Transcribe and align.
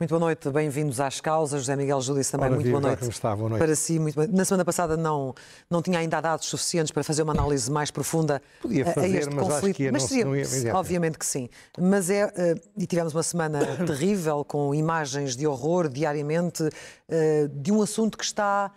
Muito 0.00 0.10
boa 0.10 0.20
noite, 0.20 0.48
bem-vindos 0.50 1.00
às 1.00 1.20
causas. 1.20 1.62
José 1.62 1.74
Miguel 1.74 2.00
Júdice 2.00 2.30
também, 2.30 2.46
Ora, 2.46 2.54
muito 2.54 2.70
boa 2.70 2.80
noite. 2.80 3.08
está? 3.08 3.34
Boa 3.34 3.48
noite. 3.50 3.60
Para 3.64 3.74
si, 3.74 3.98
muito. 3.98 4.16
Na 4.32 4.44
semana 4.44 4.64
passada 4.64 4.96
não, 4.96 5.34
não 5.68 5.82
tinha 5.82 5.98
ainda 5.98 6.20
dados 6.20 6.46
suficientes 6.46 6.92
para 6.92 7.02
fazer 7.02 7.22
uma 7.24 7.32
análise 7.32 7.68
mais 7.68 7.90
profunda 7.90 8.40
Podia 8.62 8.86
a- 8.86 8.90
a 8.90 8.92
fazer, 8.94 9.18
este 9.18 9.34
mas 9.34 9.44
acho 9.46 9.54
conflito. 9.56 9.76
que 9.76 9.82
ia- 9.82 9.92
mas 9.92 10.02
seria, 10.04 10.24
não 10.24 10.36
ia- 10.36 10.76
obviamente 10.76 11.18
que 11.18 11.26
sim. 11.26 11.48
Mas 11.76 12.10
é, 12.10 12.32
eh, 12.36 12.54
e 12.76 12.86
tivemos 12.86 13.12
uma 13.12 13.24
semana 13.24 13.58
terrível, 13.86 14.44
com 14.44 14.72
imagens 14.72 15.34
de 15.34 15.48
horror 15.48 15.88
diariamente, 15.88 16.62
eh, 17.08 17.48
de 17.52 17.72
um 17.72 17.82
assunto 17.82 18.16
que 18.16 18.24
está 18.24 18.70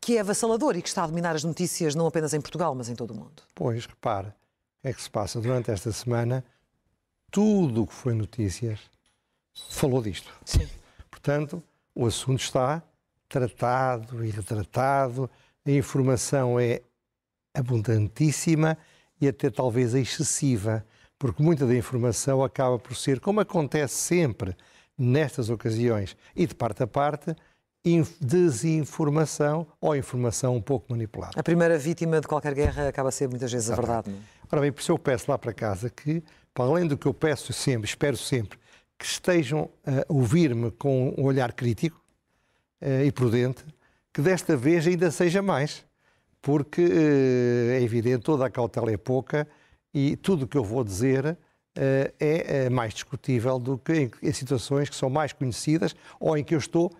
que 0.00 0.16
é 0.16 0.20
avassalador 0.20 0.76
e 0.76 0.82
que 0.82 0.88
está 0.88 1.04
a 1.04 1.06
dominar 1.06 1.36
as 1.36 1.44
notícias 1.44 1.94
não 1.94 2.04
apenas 2.08 2.34
em 2.34 2.40
Portugal, 2.40 2.74
mas 2.74 2.88
em 2.88 2.96
todo 2.96 3.12
o 3.12 3.14
mundo. 3.14 3.44
Pois, 3.54 3.86
repare, 3.86 4.26
o 4.28 4.32
que 4.82 4.88
é 4.88 4.92
que 4.92 5.00
se 5.02 5.08
passa? 5.10 5.40
Durante 5.40 5.70
esta 5.70 5.92
semana, 5.92 6.44
tudo 7.30 7.82
o 7.82 7.86
que 7.86 7.94
foi 7.94 8.12
notícias 8.12 8.80
falou 9.70 10.02
disto. 10.02 10.32
Sim. 10.44 10.68
Portanto, 11.10 11.62
o 11.94 12.06
assunto 12.06 12.40
está 12.40 12.82
tratado 13.28 14.24
e 14.24 14.30
retratado, 14.30 15.30
a 15.64 15.70
informação 15.70 16.58
é 16.58 16.80
abundantíssima 17.54 18.76
e 19.20 19.28
até 19.28 19.50
talvez 19.50 19.94
excessiva, 19.94 20.84
porque 21.18 21.42
muita 21.42 21.66
da 21.66 21.74
informação 21.74 22.42
acaba 22.42 22.78
por 22.78 22.96
ser, 22.96 23.20
como 23.20 23.40
acontece 23.40 23.94
sempre 23.94 24.56
nestas 24.98 25.48
ocasiões 25.50 26.16
e 26.34 26.46
de 26.46 26.54
parte 26.54 26.82
a 26.82 26.86
parte, 26.86 27.34
inf- 27.84 28.16
desinformação 28.20 29.66
ou 29.80 29.94
informação 29.96 30.56
um 30.56 30.60
pouco 30.62 30.86
manipulada. 30.90 31.38
A 31.38 31.42
primeira 31.42 31.78
vítima 31.78 32.20
de 32.20 32.26
qualquer 32.26 32.54
guerra 32.54 32.88
acaba 32.88 33.08
a 33.08 33.12
ser 33.12 33.28
muitas 33.28 33.50
vezes 33.52 33.70
a 33.70 33.74
verdade. 33.76 34.10
é? 34.10 34.14
Ora 34.50 34.60
bem, 34.60 34.72
por 34.72 34.80
isso 34.80 34.92
eu 34.92 34.98
peço 34.98 35.30
lá 35.30 35.38
para 35.38 35.52
casa 35.54 35.88
que, 35.88 36.22
para 36.52 36.64
além 36.64 36.86
do 36.86 36.98
que 36.98 37.06
eu 37.06 37.14
peço 37.14 37.52
sempre, 37.52 37.88
espero 37.88 38.16
sempre, 38.16 38.58
que 39.02 39.08
estejam 39.08 39.68
a 39.84 40.04
ouvir-me 40.08 40.70
com 40.70 41.12
um 41.18 41.24
olhar 41.24 41.52
crítico 41.52 42.00
eh, 42.80 43.06
e 43.06 43.10
prudente, 43.10 43.64
que 44.12 44.22
desta 44.22 44.56
vez 44.56 44.86
ainda 44.86 45.10
seja 45.10 45.42
mais, 45.42 45.84
porque 46.40 46.82
eh, 46.82 47.78
é 47.80 47.82
evidente, 47.82 48.22
toda 48.22 48.46
a 48.46 48.50
cautela 48.50 48.92
é 48.92 48.96
pouca 48.96 49.48
e 49.92 50.14
tudo 50.14 50.44
o 50.44 50.46
que 50.46 50.56
eu 50.56 50.62
vou 50.62 50.84
dizer 50.84 51.36
eh, 51.74 52.14
é 52.20 52.70
mais 52.70 52.94
discutível 52.94 53.58
do 53.58 53.76
que 53.76 54.08
em, 54.22 54.32
situações 54.32 54.88
que 54.88 54.94
são 54.94 55.10
mais 55.10 55.32
conhecidas 55.32 55.96
ou 56.20 56.38
em 56.38 56.44
que 56.44 56.54
eu 56.54 56.58
estou 56.60 56.92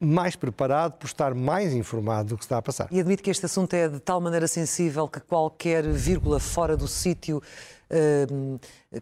mais 0.00 0.36
preparado 0.36 0.92
por 0.98 1.06
estar 1.06 1.34
mais 1.34 1.72
informado 1.72 2.28
do 2.28 2.36
que 2.36 2.44
está 2.44 2.58
a 2.58 2.62
passar. 2.62 2.86
E 2.92 3.00
admito 3.00 3.24
que 3.24 3.30
este 3.30 3.46
assunto 3.46 3.74
é 3.74 3.88
de 3.88 3.98
tal 3.98 4.20
maneira 4.20 4.46
sensível 4.46 5.08
que 5.08 5.18
qualquer 5.18 5.84
vírgula 5.88 6.38
fora 6.38 6.76
do 6.76 6.86
sítio 6.86 7.42
eh, 7.90 8.24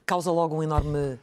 causa 0.07 0.31
logo 0.31 0.57
um 0.57 0.63
enorme 0.63 1.19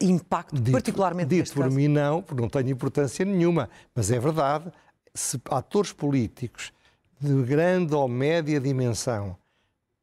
impacto, 0.00 0.60
particularmente 0.72 1.28
dito 1.28 1.52
por 1.52 1.64
caso. 1.64 1.74
mim 1.76 1.88
não, 1.88 2.22
porque 2.22 2.40
não 2.42 2.48
tem 2.48 2.68
importância 2.70 3.24
nenhuma, 3.24 3.68
mas 3.94 4.10
é 4.10 4.18
verdade, 4.18 4.72
se 5.14 5.40
atores 5.50 5.92
políticos 5.92 6.72
de 7.20 7.42
grande 7.44 7.94
ou 7.94 8.08
média 8.08 8.58
dimensão 8.60 9.36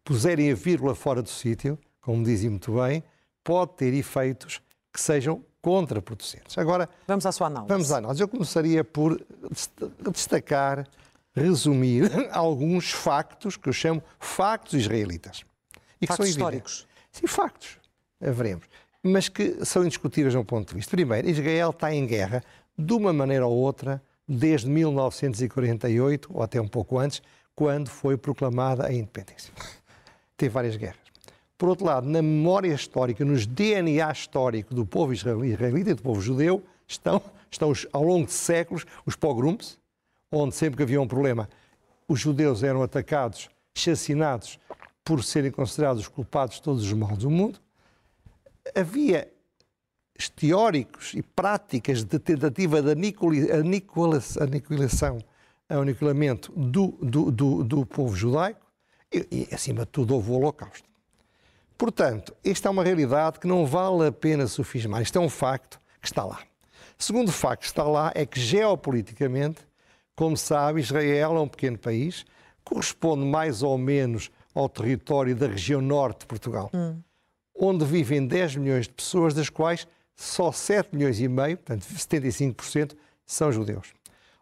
puserem 0.04 0.52
a 0.52 0.56
vírgula 0.56 0.96
fora 0.96 1.22
do 1.22 1.30
sítio, 1.30 1.78
como 2.02 2.24
dizem 2.24 2.50
muito 2.50 2.74
bem, 2.76 3.04
pode 3.44 3.74
ter 3.74 3.94
efeitos 3.94 4.62
que 4.94 5.00
sejam 5.00 5.44
contraproducentes. 5.62 6.58
Agora, 6.58 6.90
Vamos 7.08 7.26
à 7.26 7.32
sua 7.32 7.48
análise. 7.48 7.70
Vamos 7.72 7.92
à 7.92 7.98
análise. 7.98 8.22
Eu 8.22 8.28
começaria 8.28 8.84
por 8.84 9.16
dest- 9.50 9.72
destacar, 10.12 10.88
resumir 11.36 12.10
alguns 12.34 12.92
factos 12.92 13.56
que 13.58 13.70
eu 13.70 13.74
chamo 13.74 14.02
factos 14.20 14.74
israelitas. 14.74 15.44
E 16.02 16.08
que 16.08 16.08
Factos 16.08 16.30
evidentes. 16.30 16.32
históricos. 16.32 16.88
Sim, 17.12 17.28
factos. 17.28 17.78
Veremos. 18.20 18.66
Mas 19.04 19.28
que 19.28 19.66
são 19.66 19.84
indiscutíveis 19.84 20.34
de 20.34 20.38
um 20.38 20.44
ponto 20.44 20.70
de 20.70 20.76
vista. 20.76 20.92
Primeiro, 20.92 21.28
Israel 21.30 21.72
está 21.72 21.94
em 21.94 22.06
guerra, 22.06 22.44
de 22.78 22.94
uma 22.94 23.12
maneira 23.12 23.46
ou 23.48 23.58
outra, 23.58 24.02
desde 24.28 24.70
1948, 24.70 26.30
ou 26.34 26.44
até 26.44 26.62
um 26.62 26.68
pouco 26.68 27.00
antes, 27.00 27.22
quando 27.56 27.90
foi 27.90 28.16
proclamada 28.16 28.86
a 28.86 28.94
independência. 28.94 29.52
Teve 30.38 30.54
várias 30.54 30.76
guerras. 30.76 31.00
Por 31.58 31.70
outro 31.70 31.86
lado, 31.86 32.08
na 32.08 32.22
memória 32.22 32.74
histórica, 32.74 33.24
nos 33.26 33.46
DNA 33.46 34.12
histórico 34.12 34.74
do 34.74 34.86
povo 34.86 35.14
israeli- 35.14 35.52
israelita 35.54 35.92
e 35.92 35.94
do 35.94 36.02
povo 36.02 36.22
judeu, 36.22 36.64
estão, 36.88 37.22
estão 37.50 37.70
os- 37.70 37.88
ao 37.92 38.04
longo 38.04 38.26
de 38.26 38.34
séculos 38.34 38.86
os 39.06 39.16
pogroms, 39.16 39.78
onde 40.32 40.56
sempre 40.56 40.78
que 40.78 40.84
havia 40.84 41.02
um 41.02 41.08
problema, 41.08 41.50
os 42.08 42.20
judeus 42.20 42.64
eram 42.64 42.82
atacados, 42.82 43.50
chacinados, 43.76 44.60
por 45.04 45.24
serem 45.24 45.52
considerados 45.52 46.02
os 46.04 46.08
culpados 46.08 46.56
de 46.56 46.62
todos 46.62 46.84
os 46.84 46.94
males 46.94 47.20
do 47.20 47.30
mundo. 47.30 47.60
Havia 48.76 49.32
teóricos 50.30 51.14
e 51.16 51.24
práticas 51.24 52.04
de 52.04 52.20
tentativa 52.20 52.82
de 52.82 52.92
aniquilação, 54.40 55.18
aniquilamento 55.68 56.52
do, 56.52 56.90
do, 57.02 57.32
do, 57.32 57.64
do 57.64 57.86
povo 57.86 58.16
judaico 58.16 58.66
e, 59.12 59.48
e, 59.52 59.56
acima 59.56 59.82
de 59.82 59.92
tudo, 59.92 60.14
houve 60.14 60.32
o 60.32 60.36
Holocausto. 60.36 60.88
Portanto, 61.78 62.36
esta 62.44 62.68
é 62.68 62.72
uma 62.72 62.84
realidade 62.84 63.40
que 63.40 63.48
não 63.48 63.66
vale 63.66 64.08
a 64.08 64.12
pena 64.12 64.46
sofismar. 64.46 65.02
Isto 65.02 65.18
é 65.18 65.22
um 65.22 65.30
facto 65.30 65.82
que 66.00 66.08
está 66.08 66.24
lá. 66.24 66.40
Segundo 66.98 67.32
facto 67.32 67.62
que 67.62 67.68
está 67.68 67.84
lá 67.84 68.12
é 68.14 68.26
que, 68.26 68.40
geopoliticamente, 68.40 69.62
como 70.16 70.38
sabe, 70.38 70.82
Israel 70.82 71.36
é 71.36 71.40
um 71.40 71.48
pequeno 71.48 71.80
país, 71.80 72.26
corresponde 72.64 73.26
mais 73.26 73.64
ou 73.64 73.78
menos 73.78 74.30
ao 74.54 74.70
território 74.70 75.36
da 75.36 75.48
região 75.48 75.82
norte 75.82 76.20
de 76.20 76.26
Portugal, 76.28 76.70
onde 77.64 77.86
vivem 77.86 78.26
10 78.26 78.56
milhões 78.56 78.88
de 78.88 78.94
pessoas, 78.94 79.36
das 79.36 79.48
quais 79.48 79.88
só 80.16 80.52
7 80.52 80.96
milhões 80.96 81.20
e 81.20 81.28
meio, 81.28 81.58
portanto 81.58 81.84
75%, 81.84 82.96
são 83.24 83.52
judeus. 83.52 83.94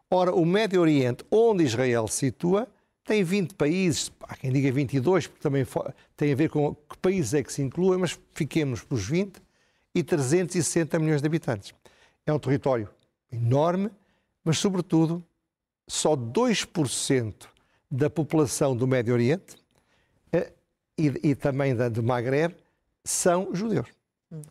Ora, 0.09 0.34
o 0.34 0.46
Médio 0.46 0.80
Oriente, 0.80 1.25
onde 1.30 1.66
Israel 1.66 2.07
se 2.07 2.28
situa, 2.28 2.66
tem 3.03 3.22
20 3.22 3.56
países, 3.56 4.09
há 4.22 4.38
quem 4.38 4.52
diga 4.52 4.72
22, 4.72 5.28
porque 5.28 5.41
também 5.41 5.68
tem 6.16 6.31
a 6.31 6.35
ver 6.35 6.50
com 6.50 6.74
que 6.74 6.97
países 7.00 7.34
é 7.34 7.44
que 7.44 7.52
se 7.52 7.62
incluem, 7.62 8.00
mas 8.00 8.18
fiquemos 8.34 8.84
pelos 8.84 9.06
20 9.06 9.41
e 9.94 10.01
360 10.01 10.97
milhões 10.97 11.22
de 11.22 11.28
habitantes. 11.28 11.74
É 12.25 12.31
um 12.31 12.40
território 12.40 12.88
enorme, 13.31 13.91
mas, 14.46 14.59
sobretudo, 14.59 15.22
só 15.88 16.16
2% 16.16 17.34
da 17.91 18.09
população 18.09 18.78
do 18.78 18.88
Médio 18.88 19.13
Oriente 19.13 19.57
eh, 20.31 20.53
e, 20.97 21.31
e 21.31 21.36
também 21.36 21.75
da, 21.75 21.90
do 21.90 22.01
Maghreb 22.01 22.56
são 23.09 23.49
judeus. 23.53 23.87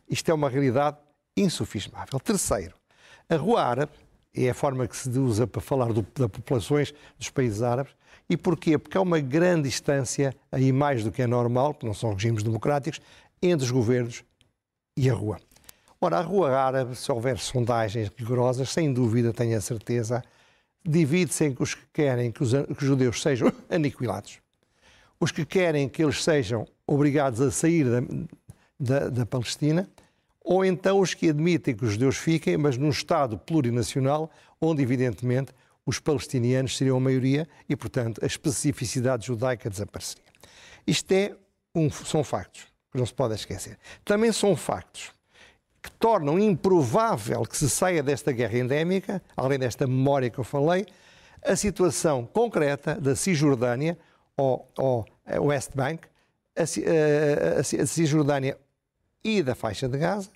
Isto 0.09 0.31
é 0.31 0.35
uma 0.35 0.51
realidade 0.51 0.97
insufismável. 1.37 2.19
Terceiro, 2.19 2.75
a 3.29 3.37
rua 3.37 3.63
árabe 3.63 3.93
é 4.35 4.51
a 4.51 4.55
forma 4.55 4.87
que 4.89 4.97
se 4.97 5.09
usa 5.17 5.47
para 5.47 5.61
falar 5.61 5.93
do, 5.93 6.03
das 6.03 6.29
populações 6.29 6.93
dos 7.17 7.31
países 7.31 7.63
árabes. 7.63 7.93
E 8.29 8.37
porquê? 8.37 8.77
Porque 8.77 8.99
há 8.99 9.01
uma 9.01 9.21
grande 9.21 9.69
distância, 9.69 10.35
aí 10.51 10.73
mais 10.73 11.05
do 11.05 11.13
que 11.13 11.23
é 11.23 11.27
normal, 11.27 11.73
porque 11.73 11.87
não 11.87 11.95
são 11.95 12.13
regimes 12.13 12.43
democráticos, 12.43 13.01
entre 13.41 13.65
os 13.65 13.71
governos 13.71 14.25
e 14.97 15.09
a 15.09 15.15
rua. 15.15 15.39
Ora, 16.01 16.19
a 16.19 16.23
rua 16.23 16.51
árabe, 16.59 16.97
se 16.97 17.11
houver 17.13 17.39
sondagens 17.39 18.11
rigorosas, 18.17 18.69
sem 18.71 18.93
dúvida, 18.93 19.33
tenho 19.33 19.57
a 19.57 19.61
certeza, 19.61 20.23
divide-se 20.85 21.45
em 21.45 21.55
que 21.55 21.63
os 21.63 21.75
que 21.75 21.87
querem 21.93 22.33
que 22.33 22.43
os, 22.43 22.51
que 22.51 22.73
os 22.73 22.85
judeus 22.85 23.23
sejam 23.23 23.53
aniquilados, 23.71 24.41
os 25.21 25.31
que 25.31 25.45
querem 25.45 25.89
que 25.89 26.03
eles 26.03 26.23
sejam 26.23 26.67
obrigados 26.87 27.41
a 27.41 27.51
sair 27.51 27.85
da, 27.85 28.01
da, 28.79 29.09
da 29.09 29.27
Palestina, 29.27 29.89
ou 30.41 30.65
então 30.65 31.01
os 31.01 31.13
que 31.15 31.29
admitem 31.29 31.75
que 31.75 31.85
os 31.85 31.93
judeus 31.93 32.17
fiquem, 32.17 32.57
mas 32.57 32.77
num 32.77 32.89
Estado 32.91 33.37
plurinacional, 33.39 34.31
onde, 34.61 34.83
evidentemente, 34.83 35.53
os 35.85 35.99
palestinianos 35.99 36.77
seriam 36.77 36.97
a 36.97 37.01
maioria 37.01 37.47
e, 37.69 37.75
portanto, 37.77 38.21
a 38.23 38.27
especificidade 38.27 39.27
judaica 39.27 39.69
desapareceria. 39.71 40.25
Isto 40.87 41.13
é 41.13 41.35
um, 41.75 41.91
são 41.91 42.23
factos 42.25 42.63
que 42.91 42.99
não 42.99 43.05
se 43.07 43.13
pode 43.15 43.35
esquecer. 43.35 43.79
Também 44.05 44.33
são 44.33 44.57
factos 44.57 45.11
que 45.83 45.91
tornam 45.93 46.39
improvável 46.39 47.43
que 47.43 47.57
se 47.57 47.69
saia 47.69 48.03
desta 48.03 48.33
guerra 48.33 48.59
endémica, 48.59 49.23
além 49.37 49.59
desta 49.59 49.87
memória 49.87 50.31
que 50.31 50.39
eu 50.39 50.45
falei, 50.45 50.87
a 51.45 51.55
situação 51.55 52.27
concreta 52.27 52.95
da 52.97 53.15
Cisjordânia, 53.15 53.97
ou, 54.37 54.67
ou 54.77 55.07
a 55.27 55.41
West 55.41 55.71
Bank, 55.75 56.09
a, 56.57 56.67
Ci- 56.67 56.85
a- 56.85 57.59
a- 57.59 57.83
a 57.83 57.87
Cisjordânia 57.87 58.59
e 59.23 59.43
da 59.43 59.55
faixa 59.55 59.89
de 59.89 59.99
Gaza, 59.99 60.31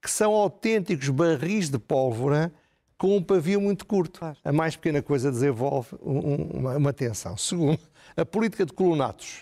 que 0.00 0.10
são 0.10 0.32
autênticos 0.32 1.08
barris 1.08 1.70
de 1.70 1.78
pólvora 1.78 2.52
com 2.98 3.16
um 3.16 3.22
pavio 3.22 3.60
muito 3.60 3.84
curto. 3.84 4.20
Claro. 4.20 4.36
A 4.44 4.52
mais 4.52 4.76
pequena 4.76 5.02
coisa 5.02 5.30
desenvolve 5.30 5.96
um, 6.00 6.58
uma, 6.58 6.76
uma, 6.76 6.92
tensão. 6.92 7.36
Segundo, 7.36 7.80
a 8.16 8.24
política 8.24 8.64
de 8.64 8.72
colonatos 8.72 9.40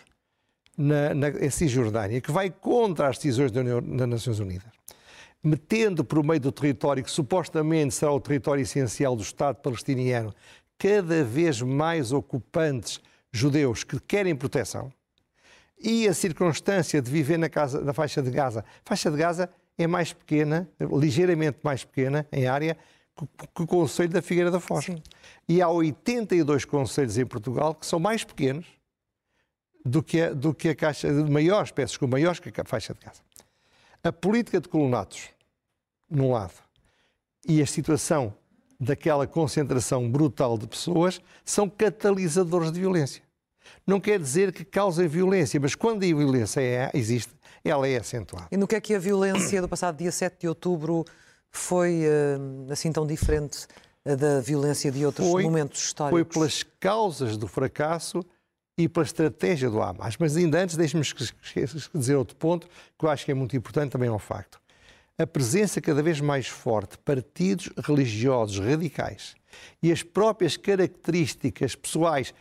na, 0.77 1.15
na 1.15 1.29
em 1.29 1.51
Cisjordânia, 1.51 2.21
que 2.21 2.33
vai 2.33 2.51
contra 2.51 3.09
as 3.09 3.17
decisões 3.17 3.51
da 3.51 3.61
União, 3.61 3.83
das 3.83 4.09
Nações 4.09 4.39
Unidas, 4.41 4.73
metendo 5.43 6.03
por 6.03 6.25
meio 6.25 6.41
do 6.41 6.51
território 6.51 7.05
que 7.05 7.11
supostamente 7.11 7.95
será 7.95 8.13
o 8.13 8.21
território 8.21 8.63
essencial 8.63 9.15
do 9.15 9.23
Estado 9.23 9.57
palestiniano, 9.57 10.35
cada 10.79 11.23
vez 11.23 11.61
mais 11.61 12.13
ocupantes 12.13 12.99
judeus 13.31 13.85
que 13.85 14.01
querem 14.01 14.35
proteção, 14.35 14.91
e 15.81 16.07
a 16.07 16.15
circunstância 16.15 17.01
de 17.01 17.11
viver 17.11 17.39
na, 17.39 17.49
casa, 17.49 17.81
na 17.81 17.93
faixa 17.93 18.23
de 18.23 18.31
Gaza. 18.31 18.61
A 18.85 18.89
faixa 18.89 19.11
de 19.11 19.17
Gaza 19.17 19.51
é 19.79 19.87
mais 19.87 20.13
pequena, 20.13 20.69
ligeiramente 20.79 21.59
mais 21.63 21.85
pequena 21.85 22.27
em 22.31 22.47
área, 22.47 22.77
que 23.55 23.63
o 23.63 23.67
Conselho 23.67 24.11
da 24.11 24.23
Figueira 24.23 24.51
da 24.51 24.61
Foz. 24.61 24.85
Sim. 24.85 25.03
E 25.49 25.61
há 25.61 25.69
82 25.69 26.65
conselhos 26.65 27.19
em 27.19 27.27
Portugal 27.27 27.75
que 27.75 27.87
são 27.87 27.99
mais 27.99 28.25
pequenos 28.25 28.67
do 29.85 30.03
que 30.03 30.21
a, 30.21 30.33
do 30.33 30.55
que 30.55 30.69
a 30.69 30.75
caixa, 30.75 31.13
de 31.13 31.31
maiores, 31.31 31.71
peças 31.71 31.97
com 31.97 32.07
maiores 32.07 32.39
que 32.39 32.49
a 32.49 32.65
faixa 32.65 32.95
de 32.95 33.01
Gaza. 33.01 33.23
A 34.03 34.13
política 34.13 34.61
de 34.61 34.69
colonatos, 34.69 35.29
num 36.09 36.33
lado, 36.33 36.55
e 37.47 37.63
a 37.63 37.67
situação 37.67 38.35
daquela 38.79 39.27
concentração 39.27 40.11
brutal 40.11 40.57
de 40.57 40.67
pessoas 40.67 41.21
são 41.45 41.69
catalisadores 41.69 42.73
de 42.73 42.81
violência. 42.81 43.23
Não 43.87 44.01
quer 44.01 44.19
dizer 44.19 44.53
que 44.53 44.65
causem 44.65 45.09
violência, 45.09 45.59
mas 45.61 45.75
quando 45.75 46.03
a 46.05 46.07
violência 46.07 46.61
é, 46.61 46.91
existe, 46.95 47.33
ela 47.65 47.87
é 47.89 47.97
acentuada. 47.97 48.49
E 48.51 48.57
no 48.57 48.67
que 48.67 48.75
é 48.75 48.81
que 48.81 48.95
a 48.95 48.99
violência 48.99 49.61
do 49.61 49.69
passado 49.69 49.97
dia 49.97 50.13
7 50.13 50.41
de 50.41 50.49
outubro 50.49 51.05
foi 51.51 52.03
uh, 52.05 52.73
assim 52.73 52.93
tão 52.93 53.07
diferente 53.07 53.67
uh, 54.05 54.17
da 54.17 54.41
violência 54.41 54.91
de 54.91 55.05
outros 55.05 55.29
foi, 55.29 55.43
momentos 55.43 55.83
históricos? 55.83 56.21
Foi 56.21 56.25
pelas 56.25 56.63
causas 56.79 57.37
do 57.37 57.47
fracasso 57.47 58.25
e 58.79 58.89
pela 58.89 59.05
estratégia 59.05 59.69
do 59.69 59.83
Hamas. 59.83 60.17
Mas 60.19 60.37
ainda 60.37 60.63
antes, 60.63 60.77
deixe-me 60.77 61.03
dizer 61.95 62.17
outro 62.17 62.37
ponto 62.37 62.67
que 62.99 63.05
eu 63.05 63.11
acho 63.11 63.25
que 63.25 63.31
é 63.31 63.35
muito 63.35 63.57
importante, 63.57 63.93
também 63.93 64.09
um 64.09 64.19
facto. 64.19 64.61
A 65.19 65.27
presença 65.27 65.83
cada 65.83 66.03
vez 66.03 66.19
mais 66.21 66.47
forte 66.47 66.93
de 66.93 66.99
partidos 66.99 67.69
religiosos 67.77 68.59
radicais 68.59 69.35
e 69.83 69.93
as 69.93 70.03
próprias 70.03 70.57
características 70.57 71.75
pessoais 71.75 72.33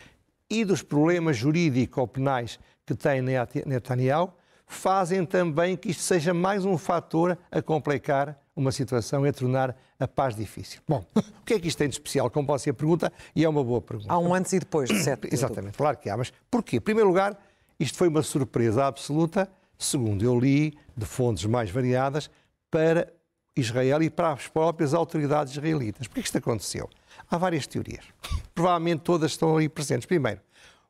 e 0.49 0.65
dos 0.65 0.81
problemas 0.81 1.37
jurídico-penais 1.37 2.59
que 2.85 2.95
tem 2.95 3.21
Netanyahu 3.21 4.33
fazem 4.65 5.25
também 5.25 5.75
que 5.75 5.89
isto 5.89 6.03
seja 6.03 6.33
mais 6.33 6.65
um 6.65 6.77
fator 6.77 7.37
a 7.51 7.61
complicar 7.61 8.39
uma 8.55 8.71
situação 8.71 9.25
e 9.25 9.29
a 9.29 9.33
tornar 9.33 9.75
a 9.99 10.07
paz 10.07 10.35
difícil. 10.35 10.81
Bom, 10.87 11.03
o 11.15 11.43
que 11.45 11.55
é 11.55 11.59
que 11.59 11.67
isto 11.67 11.77
tem 11.77 11.87
de 11.87 11.95
especial? 11.95 12.29
Como 12.29 12.45
pode 12.45 12.61
ser 12.61 12.71
a 12.71 12.73
pergunta, 12.73 13.11
e 13.35 13.43
é 13.43 13.49
uma 13.49 13.63
boa 13.63 13.81
pergunta. 13.81 14.13
Há 14.13 14.19
um 14.19 14.33
antes 14.33 14.53
e 14.53 14.59
depois 14.59 14.89
de 14.89 14.99
7 15.03 15.27
de 15.27 15.33
Exatamente, 15.33 15.77
claro 15.77 15.97
que 15.97 16.09
há, 16.09 16.17
mas 16.17 16.31
porquê? 16.51 16.77
Em 16.77 16.81
primeiro 16.81 17.07
lugar, 17.07 17.37
isto 17.79 17.97
foi 17.97 18.07
uma 18.07 18.21
surpresa 18.21 18.85
absoluta, 18.85 19.49
segundo 19.77 20.23
eu 20.23 20.39
li, 20.39 20.77
de 20.95 21.05
fontes 21.05 21.45
mais 21.45 21.71
variadas, 21.71 22.29
para 22.69 23.11
Israel 23.59 24.01
e 24.01 24.09
para 24.09 24.31
as 24.31 24.47
próprias 24.47 24.93
autoridades 24.93 25.53
israelitas. 25.53 26.07
Por 26.07 26.15
que 26.15 26.21
isto 26.21 26.37
aconteceu? 26.37 26.89
Há 27.29 27.37
várias 27.37 27.67
teorias. 27.67 28.05
Provavelmente 28.53 29.01
todas 29.01 29.31
estão 29.31 29.55
ali 29.55 29.69
presentes. 29.69 30.05
Primeiro, 30.05 30.41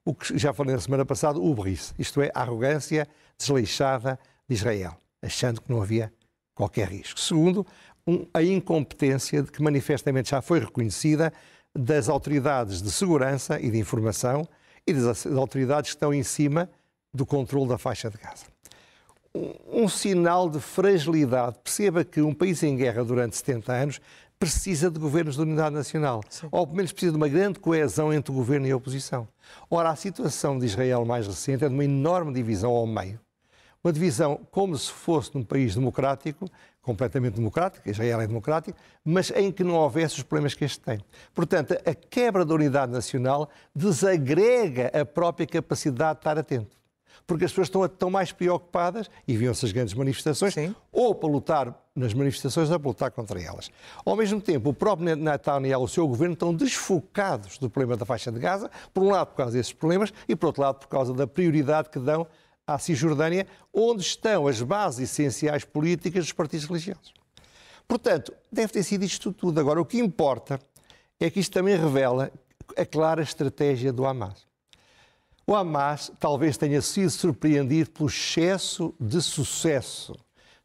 o 0.06 0.14
que 0.14 0.38
já 0.38 0.54
falei 0.54 0.74
na 0.76 0.82
semana 0.82 1.06
passada, 1.06 1.40
o 1.40 1.54
berrice, 1.54 1.94
isto 2.00 2.22
é, 2.22 2.32
a 2.34 2.42
arrogância 2.42 3.08
desleixada 3.38 4.20
de 4.48 4.56
Israel, 4.56 4.98
achando 5.22 5.62
que 5.62 5.72
não 5.72 5.82
havia 5.82 6.12
qualquer 6.56 6.88
risco. 6.88 7.20
Segundo, 7.20 7.66
um, 8.08 8.26
a 8.34 8.42
incompetência 8.42 9.44
que 9.44 9.62
manifestamente 9.62 10.32
já 10.32 10.42
foi 10.42 10.60
reconhecida 10.60 11.32
das 11.78 12.10
autoridades 12.10 12.82
de 12.82 12.92
segurança 12.92 13.60
e 13.60 13.70
de 13.70 13.78
informação 13.78 14.48
e 14.86 14.94
das 14.94 15.26
autoridades 15.26 15.92
que 15.92 15.96
estão 15.96 16.14
em 16.14 16.24
cima 16.24 16.70
do 17.14 17.26
controle 17.26 17.70
da 17.70 17.78
faixa 17.78 18.10
de 18.10 18.18
Gaza. 18.18 18.46
Um, 19.34 19.84
um 19.84 19.88
sinal 19.88 20.50
de 20.50 20.60
fragilidade. 20.60 21.58
Perceba 21.64 22.04
que 22.04 22.22
um 22.22 22.34
país 22.34 22.64
em 22.64 22.76
guerra 22.76 23.04
durante 23.04 23.38
70 23.38 23.72
anos 23.72 24.02
precisa 24.40 24.90
de 24.90 24.98
governos 24.98 25.36
de 25.36 25.42
unidade 25.42 25.76
nacional. 25.76 26.22
Sim. 26.30 26.48
Ou 26.50 26.66
pelo 26.66 26.78
menos 26.78 26.92
precisa 26.94 27.12
de 27.12 27.18
uma 27.18 27.28
grande 27.28 27.60
coesão 27.60 28.14
entre 28.14 28.32
o 28.32 28.36
governo 28.36 28.66
e 28.66 28.72
a 28.72 28.78
oposição. 28.78 29.28
Ora, 29.70 29.90
a 29.90 29.96
situação 29.96 30.58
de 30.58 30.66
Israel 30.66 31.04
mais 31.06 31.28
recente 31.28 31.66
é 31.66 31.68
de 31.68 31.74
uma 31.74 31.84
enorme 31.84 32.34
divisão 32.34 32.72
ao 32.72 32.88
meio. 32.88 33.20
Uma 33.84 33.94
divisão 33.94 34.40
como 34.50 34.78
se 34.78 34.92
fosse 34.92 35.36
num 35.36 35.44
país 35.44 35.76
democrático, 35.76 36.50
completamente 36.82 37.36
democrático, 37.36 37.90
Israel 37.90 38.22
é 38.22 38.28
democrático, 38.28 38.78
mas 39.06 39.32
em 39.32 39.52
que 39.52 39.64
não 39.64 39.76
houvesse 39.76 40.16
os 40.16 40.24
problemas 40.24 40.54
que 40.54 40.66
este 40.66 40.80
tem. 40.80 41.00
Portanto, 41.34 41.74
a 41.86 41.94
quebra 41.94 42.44
da 42.44 42.54
unidade 42.54 42.92
nacional 42.92 43.50
desagrega 43.76 44.88
a 44.88 45.06
própria 45.06 45.46
capacidade 45.46 46.16
de 46.16 46.20
estar 46.20 46.38
atento 46.38 46.79
porque 47.30 47.46
as 47.46 47.52
pessoas 47.52 47.68
estão, 47.68 47.86
estão 47.86 48.10
mais 48.10 48.32
preocupadas, 48.32 49.08
e 49.28 49.38
viam-se 49.38 49.64
as 49.64 49.72
grandes 49.72 49.94
manifestações, 49.94 50.52
Sim. 50.56 50.76
ou 50.92 51.14
para 51.14 51.30
lutar 51.30 51.80
nas 51.94 52.12
manifestações, 52.12 52.72
ou 52.72 52.80
para 52.80 52.88
lutar 52.88 53.12
contra 53.12 53.40
elas. 53.40 53.70
Ao 54.04 54.16
mesmo 54.16 54.42
tempo, 54.42 54.72
o 54.72 54.74
próprio 54.74 55.16
Netanyahu 55.16 55.84
e 55.84 55.86
o 55.86 55.88
seu 55.88 56.08
governo 56.08 56.34
estão 56.34 56.52
desfocados 56.52 57.60
do 57.60 57.70
problema 57.70 57.96
da 57.96 58.04
faixa 58.04 58.32
de 58.32 58.40
Gaza, 58.40 58.72
por 58.92 59.04
um 59.04 59.12
lado 59.12 59.28
por 59.28 59.36
causa 59.36 59.52
desses 59.52 59.72
problemas, 59.72 60.12
e 60.28 60.36
por 60.36 60.48
outro 60.48 60.64
lado 60.64 60.80
por 60.80 60.88
causa 60.88 61.14
da 61.14 61.28
prioridade 61.28 61.92
que 61.92 62.00
dão 62.00 62.26
à 62.66 62.80
Cisjordânia, 62.80 63.46
onde 63.72 64.02
estão 64.02 64.48
as 64.48 64.60
bases 64.64 65.12
essenciais 65.12 65.64
políticas 65.64 66.24
dos 66.24 66.34
partidos 66.34 66.66
religiosos. 66.66 67.14
Portanto, 67.88 68.34
deve 68.52 68.74
ter 68.74 68.82
sido 68.82 69.06
isto 69.06 69.32
tudo. 69.32 69.60
Agora, 69.60 69.80
o 69.80 69.86
que 69.86 70.00
importa 70.00 70.60
é 71.20 71.30
que 71.30 71.40
isto 71.40 71.54
também 71.54 71.78
revela 71.78 72.32
a 72.76 72.86
clara 72.88 73.22
estratégia 73.22 73.94
do 73.94 74.04
Hamas. 74.04 74.49
O 75.50 75.56
Hamas 75.56 76.12
talvez 76.20 76.58
tenha 76.58 76.80
sido 76.80 77.10
surpreendido 77.10 77.90
pelo 77.90 78.08
excesso 78.08 78.94
de 79.00 79.20
sucesso. 79.20 80.16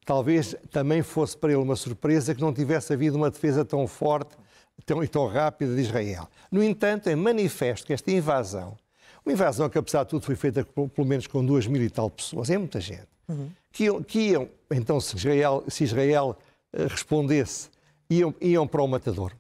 Talvez 0.04 0.54
também 0.70 1.02
fosse 1.02 1.34
para 1.34 1.52
ele 1.52 1.62
uma 1.62 1.75
surpresa 1.75 2.34
que 2.34 2.40
não 2.42 2.52
tivesse 2.52 2.92
havido 2.92 3.16
uma 3.16 3.31
defesa 3.31 3.64
tão 3.64 3.86
forte 3.86 4.36
tão, 4.84 5.02
e 5.02 5.08
tão 5.08 5.26
rápida 5.26 5.75
de 5.75 5.81
Israel. 5.81 6.28
No 6.52 6.62
entanto, 6.62 7.08
é 7.08 7.16
manifesto 7.16 7.86
que 7.86 7.94
esta 7.94 8.10
invasão, 8.10 8.76
uma 9.25 9.32
invasão 9.32 9.70
que 9.70 9.78
apesar 9.78 10.04
de 10.04 10.10
tudo 10.10 10.26
foi 10.26 10.36
feita 10.36 10.62
pelo 10.62 11.08
menos 11.08 11.26
com 11.26 11.42
duas 11.42 11.66
mil 11.66 11.82
e 11.82 11.88
tal 11.88 12.10
pessoas, 12.10 12.50
é 12.50 12.58
muita 12.58 12.78
gente, 12.78 13.08
uhum. 13.26 13.48
que, 13.72 13.84
iam, 13.84 14.02
que, 14.02 14.19
iam, 14.19 14.50
então 14.70 15.00
se 15.00 15.16
Israel, 15.16 15.64
se 15.66 15.84
Israel 15.84 16.37
uh, 16.75 16.88
respondesse, 16.88 17.70
iam, 18.10 18.34
iam 18.38 18.66
para 18.66 18.82
o 18.82 18.87
matador. 18.87 19.32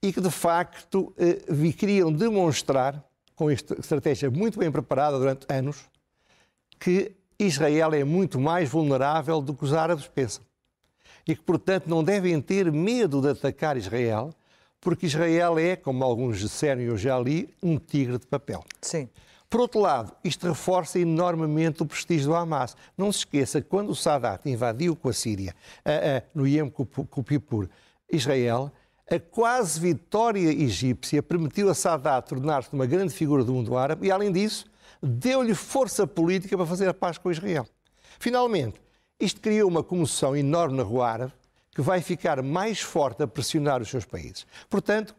E 0.00 0.12
que 0.12 0.20
de 0.20 0.30
facto 0.30 1.12
uh, 1.18 1.72
queriam 1.72 2.12
demonstrar 2.12 3.09
com 3.40 3.48
esta 3.48 3.80
estratégia 3.80 4.30
muito 4.30 4.58
bem 4.58 4.70
preparada 4.70 5.18
durante 5.18 5.46
anos, 5.48 5.88
que 6.78 7.12
Israel 7.38 7.94
é 7.94 8.04
muito 8.04 8.38
mais 8.38 8.68
vulnerável 8.68 9.40
do 9.40 9.54
que 9.54 9.64
os 9.64 9.72
árabes 9.72 10.06
pensam. 10.06 10.44
E 11.26 11.34
que, 11.34 11.40
portanto, 11.40 11.86
não 11.86 12.04
devem 12.04 12.38
ter 12.42 12.70
medo 12.70 13.18
de 13.22 13.30
atacar 13.30 13.78
Israel, 13.78 14.28
porque 14.78 15.06
Israel 15.06 15.58
é, 15.58 15.74
como 15.74 16.04
alguns 16.04 16.38
disseram 16.38 16.82
e 16.82 16.84
eu 16.84 16.98
já 16.98 17.18
li, 17.18 17.48
um 17.62 17.78
tigre 17.78 18.18
de 18.18 18.26
papel. 18.26 18.62
Sim. 18.82 19.08
Por 19.48 19.62
outro 19.62 19.80
lado, 19.80 20.12
isto 20.22 20.46
reforça 20.46 20.98
enormemente 20.98 21.82
o 21.82 21.86
prestígio 21.86 22.26
do 22.26 22.34
Hamas. 22.34 22.76
Não 22.94 23.10
se 23.10 23.20
esqueça 23.20 23.62
que 23.62 23.68
quando 23.68 23.88
o 23.88 23.96
Sadat 23.96 24.46
invadiu 24.50 24.94
com 24.94 25.08
a 25.08 25.14
Síria, 25.14 25.54
a, 25.82 26.18
a, 26.18 26.22
no 26.34 26.46
Yom 26.46 26.68
Kippur, 27.26 27.70
Israel, 28.12 28.70
a 29.10 29.18
quase 29.18 29.80
vitória 29.80 30.52
egípcia 30.52 31.20
permitiu 31.20 31.68
a 31.68 31.74
Sadat 31.74 32.28
tornar-se 32.28 32.72
uma 32.72 32.86
grande 32.86 33.12
figura 33.12 33.42
do 33.42 33.52
mundo 33.52 33.76
árabe 33.76 34.06
e, 34.06 34.10
além 34.10 34.30
disso, 34.30 34.66
deu-lhe 35.02 35.52
força 35.52 36.06
política 36.06 36.56
para 36.56 36.64
fazer 36.64 36.88
a 36.88 36.94
paz 36.94 37.18
com 37.18 37.30
Israel. 37.30 37.66
Finalmente, 38.20 38.80
isto 39.18 39.40
criou 39.40 39.68
uma 39.68 39.82
comoção 39.82 40.36
enorme 40.36 40.76
na 40.76 40.84
rua 40.84 41.08
árabe 41.08 41.32
que 41.74 41.82
vai 41.82 42.00
ficar 42.00 42.40
mais 42.40 42.80
forte 42.80 43.22
a 43.22 43.26
pressionar 43.26 43.82
os 43.82 43.88
seus 43.88 44.04
países. 44.04 44.46
Portanto, 44.68 45.14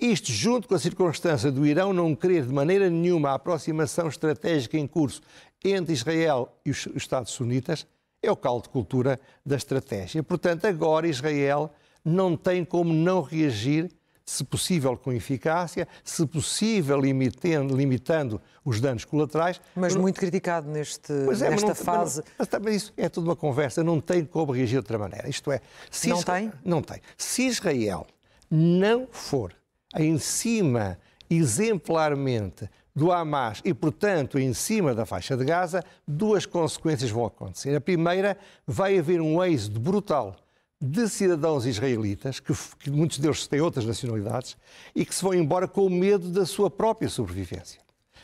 isto, 0.00 0.32
junto 0.32 0.66
com 0.66 0.74
a 0.74 0.78
circunstância 0.78 1.50
do 1.50 1.66
Irão 1.66 1.92
não 1.92 2.14
querer 2.14 2.46
de 2.46 2.52
maneira 2.52 2.88
nenhuma 2.88 3.30
a 3.30 3.34
aproximação 3.34 4.08
estratégica 4.08 4.78
em 4.78 4.86
curso 4.86 5.20
entre 5.62 5.92
Israel 5.92 6.56
e 6.64 6.70
os 6.70 6.88
Estados 6.94 7.32
Sunitas, 7.32 7.86
é 8.22 8.30
o 8.30 8.36
caldo 8.36 8.62
de 8.62 8.68
cultura 8.70 9.20
da 9.44 9.56
estratégia. 9.56 10.22
Portanto, 10.22 10.66
agora 10.66 11.06
Israel 11.06 11.70
não 12.04 12.36
tem 12.36 12.64
como 12.64 12.92
não 12.92 13.22
reagir, 13.22 13.90
se 14.24 14.44
possível 14.44 14.96
com 14.96 15.10
eficácia, 15.10 15.88
se 16.04 16.26
possível 16.26 17.00
limitando, 17.00 17.74
limitando 17.74 18.40
os 18.62 18.78
danos 18.78 19.04
colaterais. 19.04 19.58
Mas 19.74 19.96
muito 19.96 20.20
criticado 20.20 20.70
neste, 20.70 21.12
é, 21.12 21.50
nesta 21.50 21.68
não, 21.68 21.74
fase. 21.74 22.22
Mas, 22.38 22.48
mas, 22.62 22.74
isso 22.74 22.92
é 22.96 23.08
tudo 23.08 23.24
uma 23.24 23.36
conversa, 23.36 23.82
não 23.82 24.00
tem 24.00 24.24
como 24.24 24.52
reagir 24.52 24.72
de 24.72 24.76
outra 24.78 24.98
maneira. 24.98 25.28
Isto 25.30 25.50
é, 25.50 25.60
se 25.90 26.08
não 26.08 26.18
Israel, 26.18 26.40
tem? 26.40 26.52
Não 26.64 26.82
tem. 26.82 27.00
Se 27.16 27.46
Israel 27.46 28.06
não 28.50 29.08
for 29.10 29.54
em 29.96 30.18
cima 30.18 30.98
exemplarmente 31.30 32.68
do 32.94 33.12
Hamas 33.12 33.62
e, 33.64 33.72
portanto, 33.72 34.38
em 34.38 34.52
cima 34.52 34.94
da 34.94 35.06
faixa 35.06 35.36
de 35.36 35.44
Gaza, 35.44 35.84
duas 36.06 36.44
consequências 36.44 37.10
vão 37.10 37.24
acontecer. 37.24 37.74
A 37.74 37.80
primeira, 37.80 38.36
vai 38.66 38.98
haver 38.98 39.20
um 39.20 39.42
êxodo 39.42 39.80
brutal 39.80 40.36
de 40.80 41.08
cidadãos 41.08 41.66
israelitas, 41.66 42.38
que, 42.38 42.52
que, 42.78 42.90
muitos 42.90 43.18
deles 43.18 43.46
têm 43.46 43.60
outras 43.60 43.84
nacionalidades, 43.84 44.56
e 44.94 45.04
que 45.04 45.14
se 45.14 45.22
vão 45.22 45.34
embora 45.34 45.66
com 45.66 45.88
medo 45.88 46.28
da 46.28 46.46
sua 46.46 46.70
própria 46.70 47.08
sobrevivência. 47.08 47.80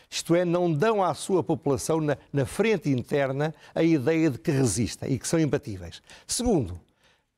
Isto 0.08 0.34
é, 0.37 0.44
não 0.44 0.73
dão 0.73 1.02
à 1.02 1.12
sua 1.14 1.42
população, 1.42 2.00
na, 2.00 2.16
na 2.32 2.46
frente 2.46 2.88
interna, 2.88 3.52
a 3.75 3.82
ideia 3.82 4.30
de 4.30 4.38
que 4.38 4.52
resista 4.52 5.08
e 5.08 5.18
que 5.18 5.26
são 5.26 5.40
imbatíveis. 5.40 6.00
Segundo, 6.26 6.80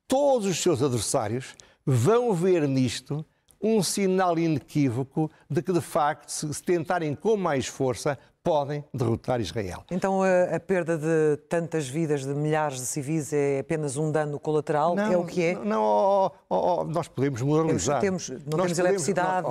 todos 0.06 0.46
os 0.46 0.60
seus 0.60 0.82
adversários 0.82 1.54
vão 1.84 2.34
ver 2.34 2.68
nisto 2.68 3.24
um 3.62 3.82
sinal 3.82 4.38
inequívoco 4.38 5.30
de 5.48 5.62
que, 5.62 5.72
de 5.72 5.80
facto, 5.80 6.28
se 6.28 6.62
tentarem 6.62 7.14
com 7.14 7.36
mais 7.36 7.66
força, 7.66 8.18
podem 8.46 8.84
derrotar 8.94 9.40
Israel. 9.40 9.82
Então 9.90 10.22
a, 10.22 10.54
a, 10.54 10.60
perda 10.60 10.96
de 10.96 11.36
tantas 11.48 11.88
vidas, 11.88 12.24
de 12.24 12.32
milhares 12.32 12.78
de 12.78 12.86
civis, 12.86 13.32
é 13.32 13.58
apenas 13.58 13.96
um 13.96 14.12
dano 14.12 14.38
colateral? 14.38 14.94
Não, 14.94 15.12
é 15.12 15.16
o 15.16 15.26
que 15.26 15.42
é? 15.42 15.54
Não, 15.56 15.82
oh, 15.82 16.30
oh, 16.48 16.80
oh, 16.80 16.84
nós 16.84 17.08
podemos 17.08 17.42
moralizar. 17.42 18.00
Temos, 18.00 18.28
não 18.28 18.36
nós 18.36 18.44
temos 18.44 18.54
podemos, 18.54 18.78
eletricidade, 18.78 19.48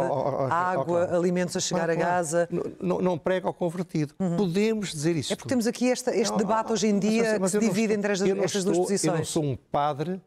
água, 0.49 1.13
alimentos 1.13 1.57
a 1.57 1.59
chegar 1.59 1.89
a 1.89 1.95
Gaza. 1.95 2.47
Não, 2.79 3.01
não 3.01 3.17
prega 3.17 3.47
ao 3.47 3.53
convertido. 3.53 4.13
Uhum. 4.17 4.37
Podemos 4.37 4.93
dizer 4.93 5.17
isso. 5.17 5.33
É 5.33 5.35
porque 5.35 5.49
temos 5.49 5.67
aqui 5.67 5.91
esta, 5.91 6.15
este 6.15 6.37
debate 6.37 6.71
hoje 6.71 6.87
em 6.87 6.97
dia 6.97 7.37
mas, 7.37 7.51
que 7.51 7.59
se 7.59 7.67
divide 7.67 7.91
entre 7.91 8.13
estas, 8.13 8.29
estas 8.29 8.55
estou, 8.55 8.73
duas 8.75 8.85
posições. 8.87 9.13
Eu 9.13 9.17
não 9.17 9.25
sou 9.25 9.43
um 9.43 9.57
padre 9.57 10.21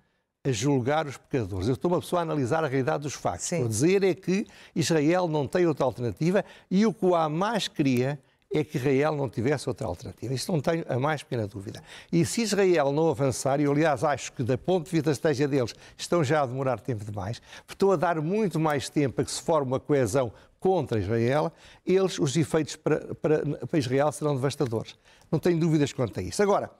a 0.44 0.52
julgar 0.52 1.06
os 1.06 1.16
pecadores. 1.16 1.68
Eu 1.68 1.74
estou 1.74 1.90
uma 1.90 2.00
pessoa 2.00 2.20
a 2.20 2.22
analisar 2.22 2.62
a 2.64 2.68
realidade 2.68 3.04
dos 3.04 3.14
factos. 3.14 3.46
Sim. 3.48 3.62
Por 3.62 3.68
dizer 3.68 4.04
é 4.04 4.14
que 4.14 4.46
Israel 4.76 5.26
não 5.26 5.48
tem 5.48 5.66
outra 5.66 5.86
alternativa 5.86 6.44
e 6.70 6.84
o 6.84 6.92
que 6.92 7.06
o 7.06 7.14
Hamas 7.14 7.66
queria 7.66 8.20
é 8.50 8.64
que 8.64 8.78
Israel 8.78 9.14
não 9.14 9.28
tivesse 9.28 9.68
outra 9.68 9.86
alternativa. 9.86 10.32
Isso 10.32 10.50
não 10.50 10.60
tenho 10.60 10.84
a 10.88 10.98
mais 10.98 11.22
pequena 11.22 11.46
dúvida. 11.46 11.82
E 12.10 12.24
se 12.24 12.42
Israel 12.42 12.92
não 12.92 13.10
avançar, 13.10 13.60
e 13.60 13.64
eu 13.64 13.72
aliás 13.72 14.02
acho 14.02 14.32
que, 14.32 14.42
da 14.42 14.56
ponto 14.56 14.86
de 14.86 14.90
vista 14.90 15.06
da 15.06 15.12
estratégia 15.12 15.46
deles, 15.46 15.74
estão 15.96 16.24
já 16.24 16.42
a 16.42 16.46
demorar 16.46 16.80
tempo 16.80 17.04
demais, 17.04 17.42
estão 17.68 17.92
a 17.92 17.96
dar 17.96 18.20
muito 18.20 18.58
mais 18.58 18.88
tempo 18.88 19.20
a 19.20 19.24
que 19.24 19.30
se 19.30 19.42
forme 19.42 19.72
uma 19.72 19.80
coesão 19.80 20.32
contra 20.58 20.98
Israel, 20.98 21.52
eles, 21.86 22.18
os 22.18 22.36
efeitos 22.36 22.74
para, 22.74 23.14
para, 23.16 23.66
para 23.66 23.78
Israel 23.78 24.10
serão 24.10 24.34
devastadores. 24.34 24.96
Não 25.30 25.38
tenho 25.38 25.60
dúvidas 25.60 25.92
quanto 25.92 26.18
a 26.18 26.22
isso. 26.22 26.42
Agora, 26.42 26.70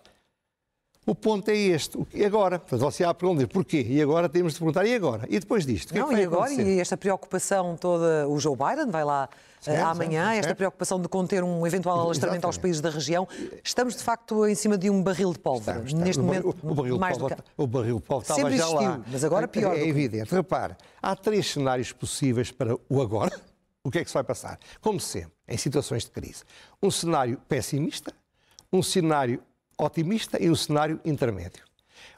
o 1.10 1.14
ponto 1.14 1.48
é 1.50 1.56
este. 1.56 1.98
E 2.12 2.24
agora? 2.24 2.60
Você 2.70 3.02
há 3.02 3.10
a 3.10 3.14
pergunta, 3.14 3.46
porquê? 3.48 3.84
E 3.88 4.02
agora 4.02 4.28
temos 4.28 4.52
de 4.52 4.58
perguntar, 4.58 4.84
e 4.84 4.94
agora? 4.94 5.26
E 5.30 5.38
depois 5.38 5.64
disto? 5.64 5.94
Não, 5.94 6.08
que 6.08 6.14
é 6.14 6.18
e 6.18 6.24
agora? 6.24 6.44
Acontecer? 6.44 6.76
E 6.76 6.80
esta 6.80 6.96
preocupação 6.96 7.76
toda, 7.76 8.28
o 8.28 8.38
Joe 8.38 8.54
Biden 8.54 8.90
vai 8.90 9.04
lá 9.04 9.28
eh, 9.32 9.62
certo, 9.62 9.86
amanhã, 9.86 10.26
certo, 10.26 10.38
esta 10.40 10.54
preocupação 10.54 11.00
de 11.00 11.08
conter 11.08 11.42
um 11.42 11.66
eventual 11.66 11.98
alastramento 11.98 12.46
aos 12.46 12.58
países 12.58 12.80
da 12.80 12.90
região. 12.90 13.26
Estamos, 13.64 13.96
de 13.96 14.02
facto, 14.02 14.46
em 14.46 14.54
cima 14.54 14.76
de 14.76 14.90
um 14.90 15.02
barril 15.02 15.32
de 15.32 15.38
pólvora. 15.38 15.78
Estamos. 15.78 15.92
Neste 15.94 16.20
o 16.20 16.24
momento, 16.24 16.54
o, 16.62 16.70
o 16.70 16.74
barril 16.74 16.98
mais 16.98 17.14
de 17.14 17.20
pólvora, 17.20 17.44
o 17.56 17.66
barril 17.66 17.96
de 17.96 18.02
pólvora 18.02 18.24
estava 18.24 18.40
Sempre 18.40 18.56
já 18.58 18.64
existiu, 18.64 18.88
lá. 18.90 19.04
mas 19.10 19.24
agora 19.24 19.48
pior. 19.48 19.74
É, 19.74 19.80
é 19.80 19.88
evidente. 19.88 20.34
Repare, 20.34 20.76
há 21.02 21.16
três 21.16 21.50
cenários 21.50 21.90
possíveis 21.92 22.52
para 22.52 22.76
o 22.88 23.00
agora. 23.00 23.32
O 23.84 23.90
que 23.90 24.00
é 24.00 24.04
que 24.04 24.10
se 24.10 24.14
vai 24.14 24.24
passar? 24.24 24.58
Como 24.82 25.00
sempre, 25.00 25.32
em 25.46 25.56
situações 25.56 26.04
de 26.04 26.10
crise. 26.10 26.42
Um 26.82 26.90
cenário 26.90 27.40
pessimista, 27.48 28.12
um 28.70 28.82
cenário 28.82 29.40
otimista 29.78 30.42
e 30.42 30.50
um 30.50 30.54
cenário 30.54 31.00
intermédio. 31.04 31.64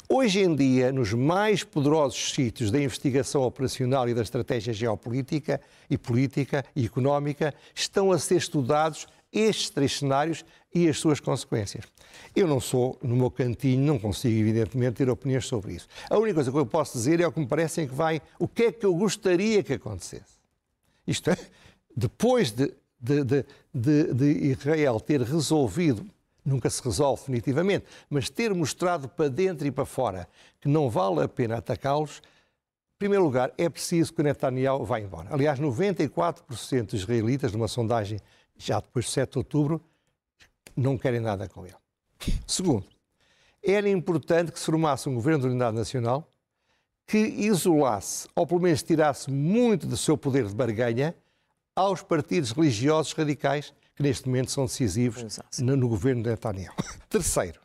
Hoje 0.09 0.41
em 0.41 0.57
dia, 0.57 0.91
nos 0.91 1.13
mais 1.13 1.63
poderosos 1.63 2.33
sítios 2.33 2.71
da 2.71 2.83
investigação 2.83 3.43
operacional 3.43 4.09
e 4.09 4.15
da 4.15 4.23
estratégia 4.23 4.73
geopolítica 4.73 5.61
e 5.89 5.97
política 5.97 6.65
e 6.75 6.85
económica, 6.85 7.55
estão 7.75 8.11
a 8.11 8.19
ser 8.19 8.37
estudados 8.37 9.07
estes 9.33 9.71
três 9.71 9.99
cenários 9.99 10.45
e 10.75 10.89
as 10.89 10.99
suas 10.99 11.21
consequências. 11.21 11.85
Eu 12.35 12.49
não 12.49 12.61
sou, 12.61 12.99
no 13.01 13.15
meu 13.15 13.31
cantinho, 13.31 13.81
não 13.85 13.99
consigo, 13.99 14.37
evidentemente, 14.37 14.97
ter 14.97 15.09
opiniões 15.09 15.47
sobre 15.47 15.75
isso. 15.75 15.87
A 16.09 16.19
única 16.19 16.35
coisa 16.35 16.51
que 16.51 16.59
eu 16.59 16.67
posso 16.67 16.99
dizer 16.99 17.21
é 17.21 17.27
o 17.27 17.33
que 17.33 17.39
me 17.39 17.47
parece 17.47 17.87
que 17.87 17.95
vai, 17.95 18.21
o 18.39 18.49
que 18.49 18.65
é 18.65 18.73
que 18.73 18.85
eu 18.85 18.95
gostaria 18.95 19.63
que 19.63 19.75
acontecesse. 19.75 20.41
Isto 21.07 21.31
é, 21.31 21.37
depois 21.97 22.51
de, 22.51 22.73
de, 23.01 23.25
de, 23.73 24.13
de 24.13 24.25
Israel 24.51 24.99
ter 24.99 25.23
resolvido 25.23 26.05
nunca 26.51 26.69
se 26.69 26.83
resolve 26.83 27.21
definitivamente, 27.21 27.87
mas 28.09 28.29
ter 28.29 28.53
mostrado 28.55 29.09
para 29.09 29.29
dentro 29.29 29.67
e 29.67 29.71
para 29.71 29.85
fora 29.85 30.29
que 30.61 30.69
não 30.69 30.91
vale 30.91 31.23
a 31.23 31.29
pena 31.29 31.57
atacá-los, 31.57 32.19
em 32.19 32.99
primeiro 32.99 33.25
lugar, 33.25 33.53
é 33.57 33.69
preciso 33.69 34.13
que 34.13 34.23
Netanyahu 34.23 34.85
vá 34.85 35.01
embora. 35.01 35.29
Aliás, 35.33 35.59
94% 35.59 36.87
dos 36.87 37.01
israelitas, 37.01 37.53
numa 37.53 37.69
sondagem 37.69 38.21
já 38.57 38.79
depois 38.79 39.07
de 39.07 39.13
7 39.13 39.33
de 39.33 39.39
outubro, 39.39 39.81
não 40.77 40.99
querem 40.99 41.21
nada 41.21 41.49
com 41.49 41.65
ele. 41.65 41.77
Segundo, 42.47 42.85
era 43.63 43.89
importante 43.89 44.53
que 44.53 44.59
se 44.59 44.67
formasse 44.67 45.09
um 45.09 45.15
governo 45.15 45.43
de 45.43 45.49
unidade 45.49 45.77
nacional 45.77 46.31
que 47.07 47.19
isolasse, 47.19 48.29
ou 48.37 48.47
pelo 48.47 48.61
menos 48.61 48.83
tirasse 48.83 49.31
muito 49.31 49.87
do 49.87 49.97
seu 49.97 50.17
poder 50.17 50.47
de 50.47 50.55
barganha 50.55 51.15
aos 51.75 52.03
partidos 52.03 52.53
religiosos 52.53 53.13
radicais 53.13 53.75
que 54.01 54.03
neste 54.03 54.27
momento 54.27 54.51
são 54.51 54.65
decisivos 54.65 55.39
no, 55.59 55.77
no 55.77 55.87
governo 55.87 56.23
de 56.23 56.31
Netanyahu. 56.31 56.75
Terceiro, 57.11 57.61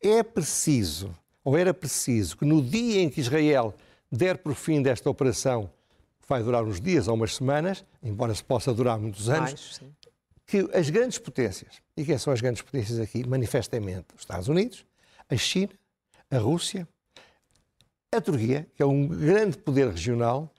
é 0.00 0.22
preciso, 0.22 1.12
ou 1.42 1.58
era 1.58 1.74
preciso, 1.74 2.36
que 2.36 2.44
no 2.44 2.62
dia 2.62 3.02
em 3.02 3.10
que 3.10 3.20
Israel 3.20 3.74
der 4.10 4.38
por 4.38 4.54
fim 4.54 4.80
desta 4.80 5.10
operação, 5.10 5.68
que 6.22 6.28
vai 6.28 6.44
durar 6.44 6.62
uns 6.62 6.80
dias 6.80 7.08
ou 7.08 7.14
umas 7.14 7.34
semanas, 7.34 7.84
embora 8.00 8.32
se 8.32 8.44
possa 8.44 8.72
durar 8.72 9.00
muitos 9.00 9.28
anos, 9.28 9.80
Mais, 9.80 9.92
que 10.46 10.70
as 10.72 10.88
grandes 10.90 11.18
potências, 11.18 11.82
e 11.96 12.04
quem 12.04 12.16
são 12.16 12.32
as 12.32 12.40
grandes 12.40 12.62
potências 12.62 13.00
aqui, 13.00 13.26
manifestamente 13.26 14.06
os 14.14 14.20
Estados 14.20 14.46
Unidos, 14.46 14.86
a 15.28 15.36
China, 15.36 15.72
a 16.30 16.38
Rússia, 16.38 16.86
a 18.12 18.20
Turquia, 18.20 18.66
que 18.76 18.82
é 18.82 18.86
um 18.86 19.08
grande 19.08 19.58
poder 19.58 19.88
regional, 19.88 20.54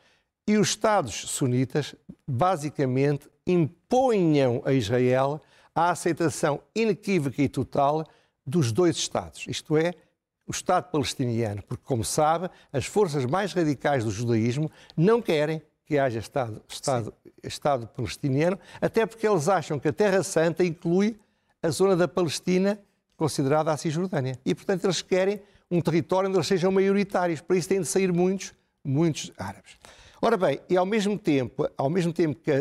e 0.49 0.57
os 0.57 0.69
Estados 0.69 1.13
sunitas, 1.13 1.93
basicamente, 2.27 3.29
imponham 3.45 4.63
a 4.65 4.73
Israel 4.73 5.39
a 5.75 5.91
aceitação 5.91 6.59
inequívoca 6.73 7.39
e 7.39 7.47
total 7.47 8.03
dos 8.43 8.71
dois 8.71 8.97
Estados, 8.97 9.45
isto 9.47 9.77
é, 9.77 9.93
o 10.47 10.51
Estado 10.51 10.89
palestiniano, 10.89 11.61
porque, 11.61 11.83
como 11.85 12.03
sabe, 12.03 12.49
as 12.73 12.87
forças 12.87 13.25
mais 13.25 13.53
radicais 13.53 14.03
do 14.03 14.09
judaísmo 14.09 14.71
não 14.97 15.21
querem 15.21 15.61
que 15.85 15.99
haja 15.99 16.17
Estado, 16.17 16.63
Estado, 16.67 17.13
Estado 17.43 17.87
palestiniano, 17.87 18.57
até 18.81 19.05
porque 19.05 19.27
eles 19.27 19.47
acham 19.47 19.77
que 19.77 19.89
a 19.89 19.93
Terra 19.93 20.23
Santa 20.23 20.65
inclui 20.65 21.19
a 21.61 21.69
zona 21.69 21.95
da 21.95 22.07
Palestina 22.07 22.79
considerada 23.15 23.71
a 23.71 23.77
Cisjordânia. 23.77 24.39
E, 24.43 24.55
portanto, 24.55 24.85
eles 24.85 25.03
querem 25.03 25.39
um 25.69 25.79
território 25.79 26.27
onde 26.27 26.39
eles 26.39 26.47
sejam 26.47 26.71
maioritários. 26.71 27.39
Para 27.39 27.55
isso 27.55 27.69
têm 27.69 27.81
de 27.81 27.87
sair 27.87 28.11
muitos, 28.11 28.51
muitos 28.83 29.31
árabes. 29.37 29.77
Ora 30.21 30.35
bem, 30.35 30.59
e 30.69 30.75
ao 30.75 30.85
mesmo 30.85 31.17
tempo, 31.17 31.69
ao 31.77 31.89
mesmo 31.89 32.11
tempo 32.11 32.39
que 32.41 32.51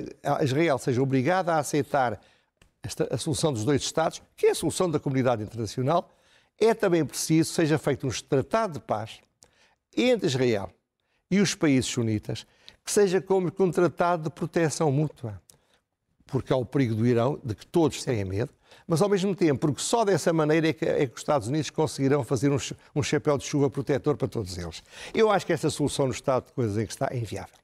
Israel 0.43 0.79
seja 0.79 1.03
obrigada 1.03 1.55
a 1.55 1.59
aceitar 1.59 2.21
esta, 2.83 3.13
a 3.13 3.19
solução 3.19 3.53
dos 3.53 3.65
dois 3.65 3.83
Estados, 3.83 4.23
que 4.37 4.47
é 4.47 4.51
a 4.51 4.55
solução 4.55 4.89
da 4.89 5.01
comunidade 5.01 5.43
internacional, 5.43 6.15
é 6.61 6.73
também 6.73 7.05
preciso 7.05 7.51
que 7.51 7.57
seja 7.57 7.79
feito 7.79 8.07
um 8.07 8.11
tratado 8.11 8.75
de 8.75 8.81
paz 8.81 9.21
entre 9.97 10.27
Israel 10.27 10.71
e 11.31 11.41
os 11.41 11.55
países 11.55 11.87
sunitas, 11.87 12.47
que 12.85 12.93
seja 12.93 13.21
como 13.21 13.53
um 13.59 13.71
tratado 13.71 14.25
de 14.25 14.31
proteção 14.31 14.91
mútua. 14.91 15.41
Porque 16.27 16.53
há 16.53 16.57
o 16.57 16.65
perigo 16.65 16.95
do 16.95 17.07
Irão, 17.07 17.41
de 17.43 17.55
que 17.55 17.67
todos 17.67 18.05
têm 18.05 18.25
medo, 18.25 18.53
mas 18.87 19.03
ao 19.03 19.09
mesmo 19.09 19.35
tempo, 19.35 19.61
porque 19.61 19.83
só 19.83 20.05
dessa 20.05 20.33
maneira 20.33 20.69
é 20.69 20.73
que, 20.73 20.85
é 20.85 21.07
que 21.07 21.15
os 21.15 21.21
Estados 21.21 21.49
Unidos 21.49 21.71
conseguirão 21.71 22.25
fazer 22.25 22.51
um, 22.51 22.59
um, 22.95 23.03
chapéu 23.03 23.37
de 23.37 23.45
chuva 23.45 23.69
protetor 23.69 24.17
para 24.17 24.29
todos 24.29 24.57
eles. 24.57 24.83
Eu 25.13 25.31
acho 25.31 25.45
que 25.45 25.53
essa 25.53 25.71
solução 25.71 26.07
no 26.07 26.13
estado 26.13 26.47
de 26.47 26.53
coisas 26.53 26.79
em 26.79 26.87
que 26.87 26.93
está 26.93 27.09
é 27.11 27.19
inviável. 27.19 27.57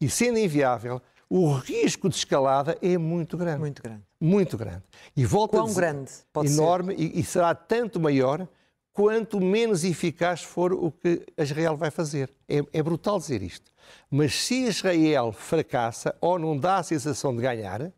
E 0.00 0.08
sendo 0.08 0.38
inviável, 0.38 1.02
o 1.28 1.52
risco 1.52 2.08
de 2.08 2.16
escalada 2.16 2.76
é 2.80 2.96
muito 2.96 3.36
grande. 3.36 3.60
Muito 3.60 3.82
grande. 3.82 4.02
Muito 4.18 4.56
grande. 4.56 4.82
E 5.16 5.24
volta 5.24 5.56
Quão 5.56 5.64
a 5.64 5.68
dizer, 5.68 5.80
grande 5.80 6.10
pode 6.32 6.52
enorme, 6.52 6.96
ser? 6.96 7.02
E, 7.02 7.20
e 7.20 7.22
será 7.22 7.54
tanto 7.54 8.00
maior 8.00 8.48
quanto 8.92 9.40
menos 9.40 9.84
eficaz 9.84 10.42
for 10.42 10.72
o 10.72 10.90
que 10.90 11.24
Israel 11.38 11.76
vai 11.76 11.90
fazer. 11.90 12.30
É, 12.48 12.62
é, 12.72 12.82
brutal 12.82 13.18
dizer 13.18 13.42
isto. 13.42 13.70
Mas 14.10 14.34
se 14.34 14.64
Israel 14.64 15.32
fracassa 15.32 16.14
ou 16.20 16.38
não 16.38 16.56
dá 16.56 16.78
a 16.78 16.82
sensação 16.82 17.34
de 17.34 17.42
ganhar, 17.42 17.92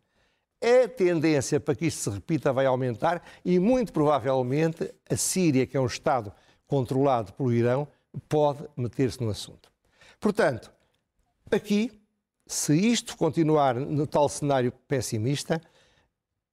a 0.63 0.89
tendência 0.89 1.59
para 1.59 1.75
que 1.75 1.87
isto 1.87 2.01
se 2.01 2.11
repita 2.11 2.53
vai 2.53 2.67
aumentar 2.67 3.23
e, 3.45 3.59
muito 3.59 3.93
provavelmente, 3.93 4.93
a 5.11 5.17
Síria, 5.17 5.67
que 5.67 5.77
é 5.77 5.81
um 5.81 5.87
Estado 5.87 6.33
controlado 6.67 7.33
pelo 7.33 7.53
Irão, 7.53 7.89
pode 8.29 8.65
meter-se 8.77 9.21
no 9.23 9.31
assunto. 9.31 9.71
Portanto, 10.21 10.73
aqui, 11.51 11.91
se 12.47 12.75
isto 12.75 13.17
continuar 13.17 13.75
no 13.75 14.07
tal 14.07 14.29
cenário 14.29 14.73
pessimista, 14.87 15.61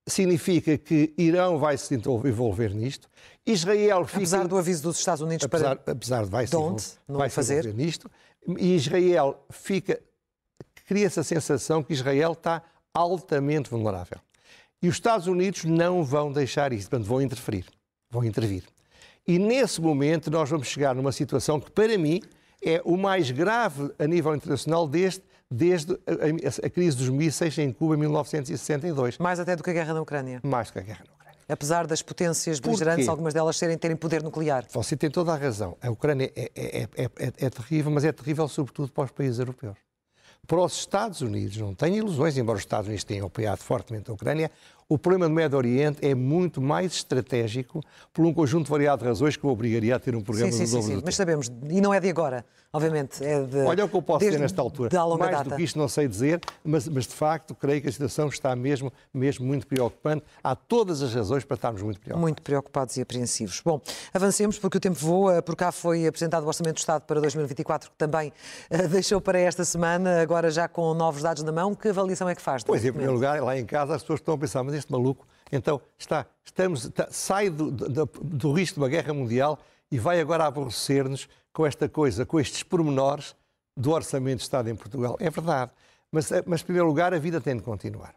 significa 0.06 0.76
que 0.76 1.14
Irão 1.16 1.58
vai 1.58 1.78
se 1.78 1.94
envolver 1.94 2.74
nisto, 2.74 3.08
Israel 3.46 4.04
fica... 4.04 4.18
Apesar 4.18 4.48
do 4.48 4.58
aviso 4.58 4.82
dos 4.82 4.98
Estados 4.98 5.22
Unidos 5.22 5.44
apesar, 5.44 5.76
para... 5.76 5.92
Apesar 5.92 6.24
de 6.24 6.30
vai 6.30 6.46
se, 6.46 6.56
envolver, 6.56 6.82
vai 7.08 7.30
fazer. 7.30 7.60
envolver 7.60 7.76
nisto, 7.76 8.10
e 8.58 8.74
Israel 8.74 9.44
fica... 9.50 10.00
Cria-se 10.86 11.20
a 11.20 11.22
sensação 11.24 11.82
que 11.82 11.92
Israel 11.92 12.32
está 12.32 12.62
altamente 12.94 13.70
vulnerável. 13.70 14.18
E 14.82 14.88
os 14.88 14.96
Estados 14.96 15.26
Unidos 15.26 15.64
não 15.64 16.02
vão 16.02 16.32
deixar 16.32 16.72
isso, 16.72 16.88
portanto, 16.88 17.06
vão 17.06 17.20
interferir, 17.20 17.66
vão 18.10 18.24
intervir. 18.24 18.64
E 19.26 19.38
nesse 19.38 19.80
momento 19.80 20.30
nós 20.30 20.48
vamos 20.48 20.68
chegar 20.68 20.94
numa 20.94 21.12
situação 21.12 21.60
que, 21.60 21.70
para 21.70 21.96
mim, 21.98 22.22
é 22.64 22.80
o 22.84 22.96
mais 22.96 23.30
grave 23.30 23.92
a 23.98 24.06
nível 24.06 24.34
internacional 24.34 24.88
desde, 24.88 25.22
desde 25.50 25.92
a, 25.92 26.64
a, 26.64 26.66
a 26.66 26.70
crise 26.70 26.96
dos 26.96 27.08
mísseis 27.10 27.56
em 27.58 27.72
Cuba 27.72 27.94
em 27.94 27.98
1962. 27.98 29.18
Mais 29.18 29.38
até 29.38 29.54
do 29.54 29.62
que 29.62 29.70
a 29.70 29.72
guerra 29.72 29.92
na 29.92 30.00
Ucrânia. 30.00 30.40
Mais 30.42 30.68
do 30.68 30.72
que 30.72 30.78
a 30.78 30.82
guerra 30.82 31.04
na 31.06 31.14
Ucrânia. 31.14 31.38
Apesar 31.46 31.86
das 31.86 32.00
potências 32.00 32.58
beligerantes, 32.58 33.08
algumas 33.08 33.34
delas 33.34 33.56
serem, 33.56 33.76
terem 33.76 33.96
poder 33.96 34.22
nuclear. 34.22 34.64
Você 34.72 34.96
tem 34.96 35.10
toda 35.10 35.32
a 35.32 35.36
razão. 35.36 35.76
A 35.82 35.90
Ucrânia 35.90 36.32
é, 36.34 36.50
é, 36.54 36.88
é, 36.96 37.10
é 37.38 37.50
terrível, 37.50 37.90
mas 37.90 38.04
é 38.04 38.12
terrível 38.12 38.48
sobretudo 38.48 38.90
para 38.92 39.04
os 39.04 39.10
países 39.10 39.38
europeus 39.38 39.76
para 40.50 40.62
os 40.62 40.76
Estados 40.80 41.20
Unidos, 41.20 41.58
não 41.58 41.72
tenho 41.72 41.94
ilusões, 41.94 42.36
embora 42.36 42.56
os 42.56 42.62
Estados 42.62 42.88
Unidos 42.88 43.04
tenham 43.04 43.28
apoiado 43.28 43.60
fortemente 43.60 44.10
a 44.10 44.14
Ucrânia, 44.14 44.50
o 44.90 44.98
problema 44.98 45.28
do 45.28 45.34
Médio 45.34 45.56
Oriente 45.56 46.04
é 46.04 46.16
muito 46.16 46.60
mais 46.60 46.92
estratégico 46.92 47.80
por 48.12 48.26
um 48.26 48.34
conjunto 48.34 48.68
variado 48.68 49.02
de 49.02 49.08
razões 49.08 49.36
que 49.36 49.46
o 49.46 49.48
obrigaria 49.48 49.94
a 49.94 50.00
ter 50.00 50.16
um 50.16 50.20
programa 50.20 50.50
sim, 50.50 50.66
sim, 50.66 50.78
do 50.78 50.82
sim, 50.82 50.96
sim. 50.96 51.02
Mas 51.04 51.14
sabemos, 51.14 51.48
e 51.68 51.80
não 51.80 51.94
é 51.94 52.00
de 52.00 52.10
agora, 52.10 52.44
obviamente, 52.72 53.24
é 53.24 53.40
de... 53.40 53.58
Olha 53.58 53.84
o 53.84 53.88
que 53.88 53.94
eu 53.94 54.02
posso 54.02 54.24
dizer 54.24 54.40
nesta 54.40 54.60
altura. 54.60 54.90
Mais 55.16 55.30
data. 55.30 55.50
do 55.50 55.54
que 55.54 55.62
isto 55.62 55.78
não 55.78 55.86
sei 55.86 56.08
dizer, 56.08 56.40
mas, 56.64 56.88
mas, 56.88 57.06
de 57.06 57.14
facto 57.14 57.54
creio 57.54 57.80
que 57.80 57.88
a 57.88 57.92
situação 57.92 58.26
está 58.26 58.56
mesmo, 58.56 58.92
mesmo 59.14 59.46
muito 59.46 59.64
preocupante. 59.64 60.24
Há 60.42 60.56
todas 60.56 61.02
as 61.02 61.14
razões 61.14 61.44
para 61.44 61.54
estarmos 61.54 61.82
muito 61.82 62.00
preocupados. 62.00 62.20
Muito 62.20 62.42
preocupados 62.42 62.96
e 62.96 63.00
apreensivos. 63.00 63.62
Bom, 63.64 63.80
avancemos 64.12 64.58
porque 64.58 64.78
o 64.78 64.80
tempo 64.80 64.98
voa. 64.98 65.40
Por 65.40 65.54
cá 65.54 65.70
foi 65.70 66.04
apresentado 66.04 66.42
o 66.42 66.48
Orçamento 66.48 66.74
do 66.74 66.78
Estado 66.78 67.02
para 67.02 67.20
2024, 67.20 67.92
que 67.92 67.96
também 67.96 68.32
uh, 68.72 68.88
deixou 68.88 69.20
para 69.20 69.38
esta 69.38 69.64
semana, 69.64 70.20
agora 70.20 70.50
já 70.50 70.66
com 70.66 70.92
novos 70.94 71.22
dados 71.22 71.44
na 71.44 71.52
mão. 71.52 71.76
Que 71.76 71.90
avaliação 71.90 72.28
é 72.28 72.34
que 72.34 72.42
faz? 72.42 72.64
Pois, 72.64 72.84
em 72.84 72.90
primeiro 72.90 73.12
lugar, 73.12 73.40
lá 73.40 73.56
em 73.56 73.64
casa 73.64 73.94
as 73.94 74.02
pessoas 74.02 74.18
estão 74.18 74.34
a 74.34 74.38
pensar, 74.38 74.64
mas 74.64 74.79
este 74.80 74.90
maluco 74.90 75.26
então 75.52 75.80
está, 75.98 76.26
estamos, 76.44 76.84
está, 76.84 77.08
sai 77.10 77.50
do, 77.50 77.70
do, 77.70 78.06
do 78.06 78.52
risco 78.52 78.74
de 78.74 78.80
uma 78.80 78.88
guerra 78.88 79.12
mundial 79.12 79.58
e 79.90 79.98
vai 79.98 80.20
agora 80.20 80.46
aborrecer-nos 80.46 81.28
com 81.52 81.66
esta 81.66 81.88
coisa, 81.88 82.24
com 82.24 82.38
estes 82.38 82.62
pormenores 82.62 83.34
do 83.76 83.90
orçamento 83.90 84.38
de 84.38 84.42
Estado 84.44 84.70
em 84.70 84.76
Portugal. 84.76 85.16
É 85.18 85.28
verdade. 85.28 85.72
Mas, 86.12 86.30
eh, 86.30 86.42
mas, 86.46 86.60
em 86.60 86.64
primeiro 86.64 86.86
lugar, 86.86 87.12
a 87.12 87.18
vida 87.18 87.40
tem 87.40 87.56
de 87.56 87.62
continuar. 87.62 88.14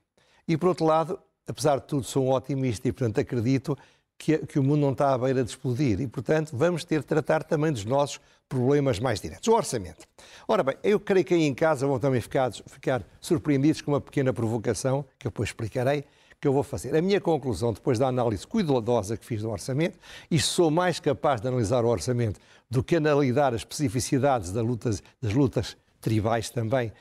E, 0.48 0.58
por 0.58 0.70
outro 0.70 0.86
lado, 0.86 1.20
apesar 1.48 1.80
de 1.80 1.88
tudo, 1.88 2.04
sou 2.04 2.26
um 2.26 2.32
otimista 2.32 2.88
e, 2.88 2.92
portanto, 2.92 3.20
acredito 3.20 3.78
que, 4.18 4.38
que, 4.40 4.60
o 4.60 4.64
mundo 4.64 4.82
não 4.82 4.92
está 4.92 5.14
à 5.14 5.18
beira 5.18 5.44
de 5.44 5.50
explodir. 5.50 6.00
E, 6.00 6.08
portanto, 6.08 6.56
vamos 6.56 6.84
ter 6.84 7.00
de 7.00 7.06
tratar 7.06 7.44
também 7.44 7.72
dos 7.72 7.86
nossos 7.86 8.20
problemas 8.48 9.00
mais 9.00 9.20
diretos. 9.20 9.48
O 9.48 9.54
orçamento. 9.54 10.06
Ora 10.48 10.62
bem, 10.62 10.76
eu 10.84 11.00
creio 11.00 11.26
que 11.26 11.34
aí 11.34 11.44
em 11.44 11.56
casa 11.56 11.88
vão 11.88 11.98
também 11.98 12.22
ficar, 12.22 12.52
ficar 12.52 13.04
surpreendidos 13.20 13.82
com 13.82 13.92
uma 13.92 14.02
pequena 14.02 14.32
provocação, 14.32 15.04
que 15.18 15.26
eu 15.26 15.32
depois 15.32 15.50
explicarei, 15.50 16.06
que 16.44 16.48
eu 16.48 16.52
vou 16.52 16.62
fazer. 16.62 16.94
A 16.94 17.02
minha 17.02 17.22
conclusão, 17.22 17.72
depois 17.72 17.98
da 17.98 18.10
análise 18.10 18.46
cuidadosa 18.46 19.16
que 19.16 19.26
fiz 19.26 19.42
do 19.42 19.50
orçamento, 19.50 19.98
e 20.30 20.38
sou 20.38 20.70
mais 20.70 21.00
capaz 21.00 21.40
de 21.40 21.48
analisar 21.48 21.86
o 21.86 21.88
orçamento 21.88 22.38
do 22.70 22.84
que 22.84 22.98
analisar 22.98 23.54
as 23.54 23.62
especificidades 23.62 24.52
das 24.52 24.62
lutas, 24.62 25.02
das 25.22 25.34
lutas 25.34 25.78
tribais 26.02 26.50
também 26.50 26.92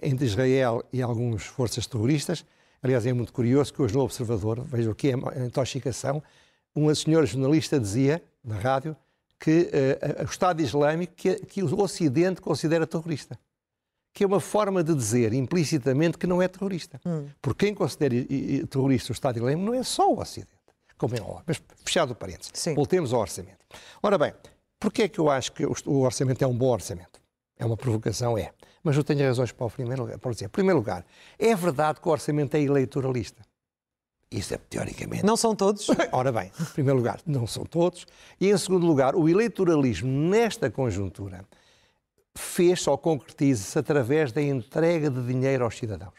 entre 0.00 0.24
Israel 0.24 0.84
e 0.92 1.02
algumas 1.02 1.42
forças 1.42 1.84
terroristas. 1.84 2.46
Aliás, 2.80 3.04
é 3.04 3.12
muito 3.12 3.32
curioso 3.32 3.74
que 3.74 3.82
hoje 3.82 3.92
no 3.92 4.02
Observador, 4.02 4.62
veja 4.64 4.88
o 4.88 4.94
que 4.94 5.08
é 5.08 5.14
a 5.14 5.46
intoxicação, 5.46 6.22
uma 6.72 6.94
senhora 6.94 7.26
jornalista 7.26 7.80
dizia, 7.80 8.22
na 8.44 8.56
rádio, 8.56 8.94
que 9.40 9.68
uh, 10.18 10.22
o 10.22 10.30
Estado 10.30 10.62
Islâmico, 10.62 11.12
que, 11.16 11.34
que 11.46 11.60
o 11.60 11.80
Ocidente 11.80 12.40
considera 12.40 12.86
terrorista 12.86 13.36
que 14.12 14.24
é 14.24 14.26
uma 14.26 14.40
forma 14.40 14.84
de 14.84 14.94
dizer 14.94 15.32
implicitamente 15.32 16.18
que 16.18 16.26
não 16.26 16.42
é 16.42 16.48
terrorista. 16.48 17.00
Hum. 17.04 17.26
Porque 17.40 17.66
quem 17.66 17.74
considera 17.74 18.14
terrorista 18.68 19.12
o 19.12 19.14
Estado 19.14 19.38
Islâmico 19.38 19.62
não 19.62 19.74
é 19.74 19.82
só 19.82 20.10
o 20.10 20.20
Ocidente, 20.20 20.50
como 20.98 21.16
é 21.16 21.20
óbvio. 21.20 21.44
Mas 21.46 21.62
fechado 21.84 22.12
o 22.12 22.14
parênteses, 22.14 22.52
Sim. 22.54 22.74
voltemos 22.74 23.12
ao 23.12 23.20
orçamento. 23.20 23.64
Ora 24.02 24.18
bem, 24.18 24.34
porquê 24.78 25.02
é 25.04 25.08
que 25.08 25.18
eu 25.18 25.30
acho 25.30 25.52
que 25.52 25.64
o 25.64 26.00
orçamento 26.00 26.42
é 26.42 26.46
um 26.46 26.56
bom 26.56 26.68
orçamento? 26.68 27.20
É 27.58 27.64
uma 27.64 27.76
provocação, 27.76 28.36
é. 28.36 28.52
Mas 28.82 28.96
eu 28.96 29.04
tenho 29.04 29.24
razões 29.24 29.52
para 29.52 29.66
o 29.66 29.70
primeiro 29.70 30.02
lugar. 30.02 30.18
Por 30.18 30.32
dizer, 30.32 30.46
em 30.46 30.48
primeiro 30.48 30.78
lugar, 30.78 31.06
é 31.38 31.54
verdade 31.54 32.00
que 32.00 32.08
o 32.08 32.10
orçamento 32.10 32.56
é 32.56 32.60
eleitoralista. 32.60 33.42
Isso 34.30 34.54
é 34.54 34.58
teoricamente. 34.58 35.24
Não 35.24 35.36
são 35.36 35.54
todos? 35.54 35.86
Ora 36.10 36.32
bem, 36.32 36.50
em 36.58 36.64
primeiro 36.72 36.98
lugar, 36.98 37.20
não 37.26 37.46
são 37.46 37.64
todos. 37.64 38.06
E 38.40 38.50
em 38.50 38.56
segundo 38.56 38.86
lugar, 38.86 39.14
o 39.14 39.28
eleitoralismo 39.28 40.10
nesta 40.10 40.70
conjuntura 40.70 41.44
fez 42.34 42.86
ou 42.86 42.96
concretiza-se 42.96 43.78
através 43.78 44.32
da 44.32 44.42
entrega 44.42 45.10
de 45.10 45.24
dinheiro 45.26 45.64
aos 45.64 45.76
cidadãos. 45.76 46.14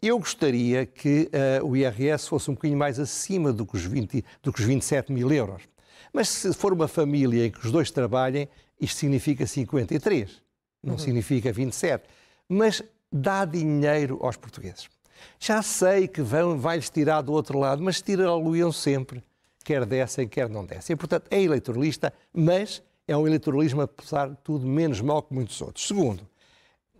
Eu 0.00 0.18
gostaria 0.18 0.84
que 0.84 1.30
uh, 1.60 1.66
o 1.66 1.76
IRS 1.76 2.28
fosse 2.28 2.50
um 2.50 2.54
bocadinho 2.54 2.78
mais 2.78 3.00
acima 3.00 3.52
do 3.52 3.64
que, 3.64 3.76
os 3.76 3.84
20, 3.84 4.24
do 4.42 4.52
que 4.52 4.60
os 4.60 4.66
27 4.66 5.10
mil 5.12 5.32
euros. 5.32 5.62
Mas 6.12 6.28
se 6.28 6.52
for 6.52 6.72
uma 6.72 6.86
família 6.86 7.46
em 7.46 7.50
que 7.50 7.64
os 7.64 7.72
dois 7.72 7.90
trabalhem, 7.90 8.48
isto 8.80 8.98
significa 8.98 9.46
53, 9.46 10.42
não 10.82 10.92
uhum. 10.92 10.98
significa 10.98 11.52
27. 11.52 12.04
Mas 12.48 12.82
dá 13.10 13.44
dinheiro 13.44 14.18
aos 14.22 14.36
portugueses. 14.36 14.88
Já 15.38 15.62
sei 15.62 16.06
que 16.06 16.20
vão, 16.22 16.58
vai-lhes 16.58 16.90
tirar 16.90 17.22
do 17.22 17.32
outro 17.32 17.58
lado, 17.58 17.82
mas 17.82 18.02
tirá-lo-iam 18.02 18.70
sempre, 18.70 19.24
quer 19.64 19.84
dessem, 19.86 20.28
quer 20.28 20.48
não 20.48 20.64
dessem. 20.64 20.94
E, 20.94 20.96
portanto, 20.96 21.26
é 21.30 21.42
eleitoralista, 21.42 22.12
mas 22.32 22.82
é 23.08 23.16
um 23.16 23.26
eleitoralismo, 23.26 23.82
apesar 23.82 24.30
de 24.30 24.36
tudo, 24.42 24.66
menos 24.66 25.00
mau 25.00 25.22
que 25.22 25.32
muitos 25.32 25.60
outros. 25.60 25.86
Segundo, 25.86 26.26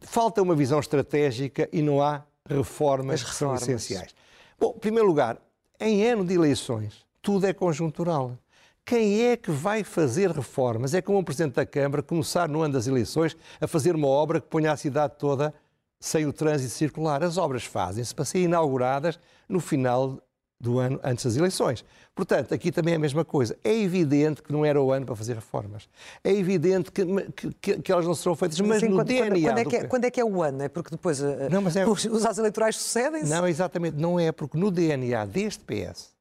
falta 0.00 0.42
uma 0.42 0.54
visão 0.54 0.78
estratégica 0.78 1.68
e 1.72 1.82
não 1.82 2.00
há 2.00 2.22
reformas, 2.48 3.22
que 3.22 3.34
são 3.34 3.54
essenciais. 3.54 4.14
Bom, 4.58 4.72
em 4.76 4.78
primeiro 4.78 5.06
lugar, 5.06 5.38
em 5.80 6.04
ano 6.04 6.24
de 6.24 6.34
eleições, 6.34 7.04
tudo 7.20 7.46
é 7.46 7.52
conjuntural. 7.52 8.38
Quem 8.84 9.22
é 9.22 9.36
que 9.36 9.50
vai 9.50 9.82
fazer 9.82 10.30
reformas? 10.30 10.94
É 10.94 11.02
como 11.02 11.18
o 11.18 11.24
Presidente 11.24 11.54
da 11.54 11.66
Câmara 11.66 12.02
começar 12.02 12.48
no 12.48 12.62
ano 12.62 12.74
das 12.74 12.86
eleições 12.86 13.36
a 13.60 13.66
fazer 13.66 13.96
uma 13.96 14.06
obra 14.06 14.40
que 14.40 14.46
ponha 14.46 14.70
a 14.70 14.76
cidade 14.76 15.14
toda 15.18 15.52
sem 15.98 16.24
o 16.24 16.32
trânsito 16.32 16.72
circular. 16.72 17.24
As 17.24 17.36
obras 17.36 17.64
fazem-se 17.64 18.14
para 18.14 18.24
ser 18.24 18.38
inauguradas 18.38 19.18
no 19.48 19.58
final 19.58 20.22
do 20.58 20.78
ano 20.78 20.98
antes 21.04 21.24
das 21.24 21.36
eleições. 21.36 21.84
Portanto, 22.14 22.54
aqui 22.54 22.72
também 22.72 22.94
é 22.94 22.96
a 22.96 23.00
mesma 23.00 23.24
coisa. 23.24 23.58
É 23.62 23.74
evidente 23.74 24.42
que 24.42 24.50
não 24.50 24.64
era 24.64 24.80
o 24.80 24.90
ano 24.90 25.04
para 25.04 25.14
fazer 25.14 25.34
reformas. 25.34 25.88
É 26.24 26.32
evidente 26.32 26.90
que, 26.90 27.04
que, 27.60 27.82
que 27.82 27.92
elas 27.92 28.06
não 28.06 28.14
serão 28.14 28.34
feitas, 28.34 28.58
mas, 28.60 28.82
no 28.82 28.96
quando, 28.96 29.06
DNA... 29.06 29.48
Quando 29.48 29.58
é, 29.58 29.64
que 29.64 29.76
é, 29.76 29.84
quando 29.84 30.04
é, 30.04 30.10
que 30.10 30.20
é, 30.20 30.24
o 30.24 30.42
ano? 30.42 30.62
É 30.62 30.68
porque 30.68 30.90
depois 30.90 31.20
eh, 31.20 31.48
não, 31.50 31.60
é... 31.68 31.86
os, 31.86 32.04
os 32.06 32.24
atos 32.24 32.38
eleitorais 32.38 32.76
sucedem-se? 32.76 33.28
Não, 33.28 33.46
exatamente. 33.46 33.98
Não 33.98 34.18
é, 34.18 34.32
porque 34.32 34.56
no 34.56 34.70
DNA 34.70 35.26
deste 35.26 35.62
PS, 35.64 36.14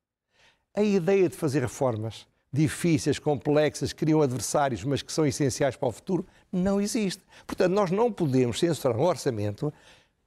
a 0.75 0.83
ideia 0.83 1.29
de 1.29 1.35
fazer 1.35 1.61
reformas 1.61 2.27
difíceis, 2.51 3.19
complexas, 3.19 3.91
que 3.91 3.99
criam 3.99 4.21
adversários, 4.21 4.83
mas 4.83 5.01
que 5.01 5.11
são 5.11 5.25
essenciais 5.25 5.75
para 5.75 5.89
o 5.89 5.91
futuro, 5.91 6.25
não 6.51 6.79
existe. 6.79 7.21
Portanto, 7.45 7.73
nós 7.73 7.91
não 7.91 8.11
podemos 8.11 8.59
censurar 8.59 8.97
um 8.97 9.03
orçamento 9.03 9.73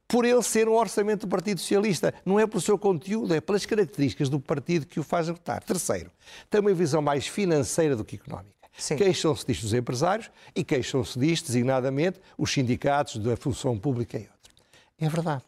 por 0.09 0.25
ele 0.25 0.41
ser 0.41 0.67
um 0.67 0.73
orçamento 0.73 1.27
do 1.27 1.29
Partido 1.29 1.61
Socialista. 1.61 2.11
Não 2.25 2.39
é 2.39 2.47
pelo 2.47 2.59
seu 2.59 2.79
conteúdo, 2.79 3.33
é 3.35 3.39
pelas 3.39 3.63
características 3.63 4.27
do 4.27 4.39
partido 4.39 4.87
que 4.87 4.99
o 4.99 5.03
faz 5.03 5.27
votar. 5.27 5.63
Terceiro, 5.63 6.11
tem 6.49 6.59
uma 6.59 6.73
visão 6.73 6.99
mais 6.99 7.27
financeira 7.27 7.95
do 7.95 8.03
que 8.03 8.15
económica. 8.15 8.49
Queixam-se 8.97 9.45
disto 9.45 9.63
os 9.65 9.73
empresários 9.73 10.31
e 10.55 10.63
queixam-se 10.63 11.19
disto, 11.19 11.47
designadamente, 11.47 12.19
os 12.37 12.51
sindicatos 12.51 13.17
da 13.17 13.37
função 13.37 13.77
pública 13.77 14.17
e 14.17 14.21
outros. 14.21 14.55
É 14.97 15.07
verdade. 15.07 15.43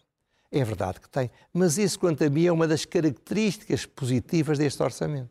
É 0.52 0.64
verdade 0.64 1.00
que 1.00 1.10
tem. 1.10 1.32
Mas 1.52 1.78
isso, 1.80 1.98
quanto 1.98 2.24
a 2.24 2.30
mim, 2.30 2.46
é 2.46 2.52
uma 2.52 2.68
das 2.68 2.86
características 2.86 3.86
positivas 3.86 4.60
deste 4.60 4.84
orçamento. 4.84 5.30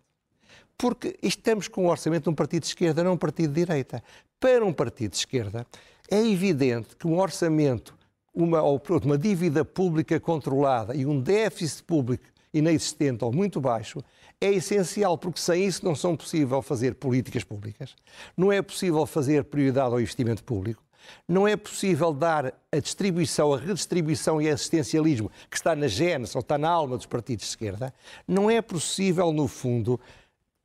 Porque 0.77 1.17
estamos 1.23 1.69
com 1.69 1.85
um 1.85 1.89
orçamento 1.89 2.25
de 2.25 2.31
um 2.31 2.35
partido 2.35 2.63
de 2.63 2.69
esquerda, 2.69 3.05
não 3.05 3.13
um 3.13 3.19
partido 3.19 3.53
de 3.53 3.65
direita. 3.65 4.03
Para 4.41 4.65
um 4.65 4.73
partido 4.73 5.11
de 5.11 5.19
esquerda, 5.19 5.65
é 6.11 6.19
evidente 6.19 6.97
que 6.97 7.07
um 7.07 7.21
orçamento 7.21 8.00
uma, 8.35 8.63
ou, 8.63 8.81
uma 9.05 9.19
dívida 9.19 9.65
pública 9.65 10.19
controlada 10.21 10.95
e 10.95 11.05
um 11.05 11.21
déficit 11.21 11.83
público 11.83 12.25
inexistente 12.53 13.25
ou 13.25 13.33
muito 13.33 13.61
baixo 13.61 14.03
é 14.41 14.53
essencial, 14.53 15.17
porque 15.19 15.41
sem 15.41 15.65
isso 15.67 15.85
não 15.85 15.95
são 15.95 16.17
possível 16.17 16.63
fazer 16.63 16.95
políticas 16.95 17.45
públicas, 17.45 17.95
não 18.37 18.51
é 18.51 18.63
possível 18.63 19.05
fazer 19.07 19.45
prioridade 19.45 19.93
ao 19.93 20.01
investimento 20.01 20.43
público, 20.43 20.83
não 21.29 21.47
é 21.47 21.57
possível 21.57 22.13
dar 22.13 22.53
a 22.73 22.79
distribuição, 22.79 23.53
a 23.53 23.59
redistribuição 23.59 24.41
e 24.41 24.49
assistencialismo 24.49 25.31
que 25.49 25.57
está 25.57 25.75
na 25.75 25.89
gênese 25.89 26.37
ou 26.37 26.41
está 26.41 26.57
na 26.57 26.69
alma 26.69 26.97
dos 26.97 27.07
partidos 27.07 27.45
de 27.45 27.51
esquerda, 27.51 27.93
não 28.27 28.51
é 28.51 28.61
possível, 28.63 29.33
no 29.33 29.47
fundo, 29.47 30.01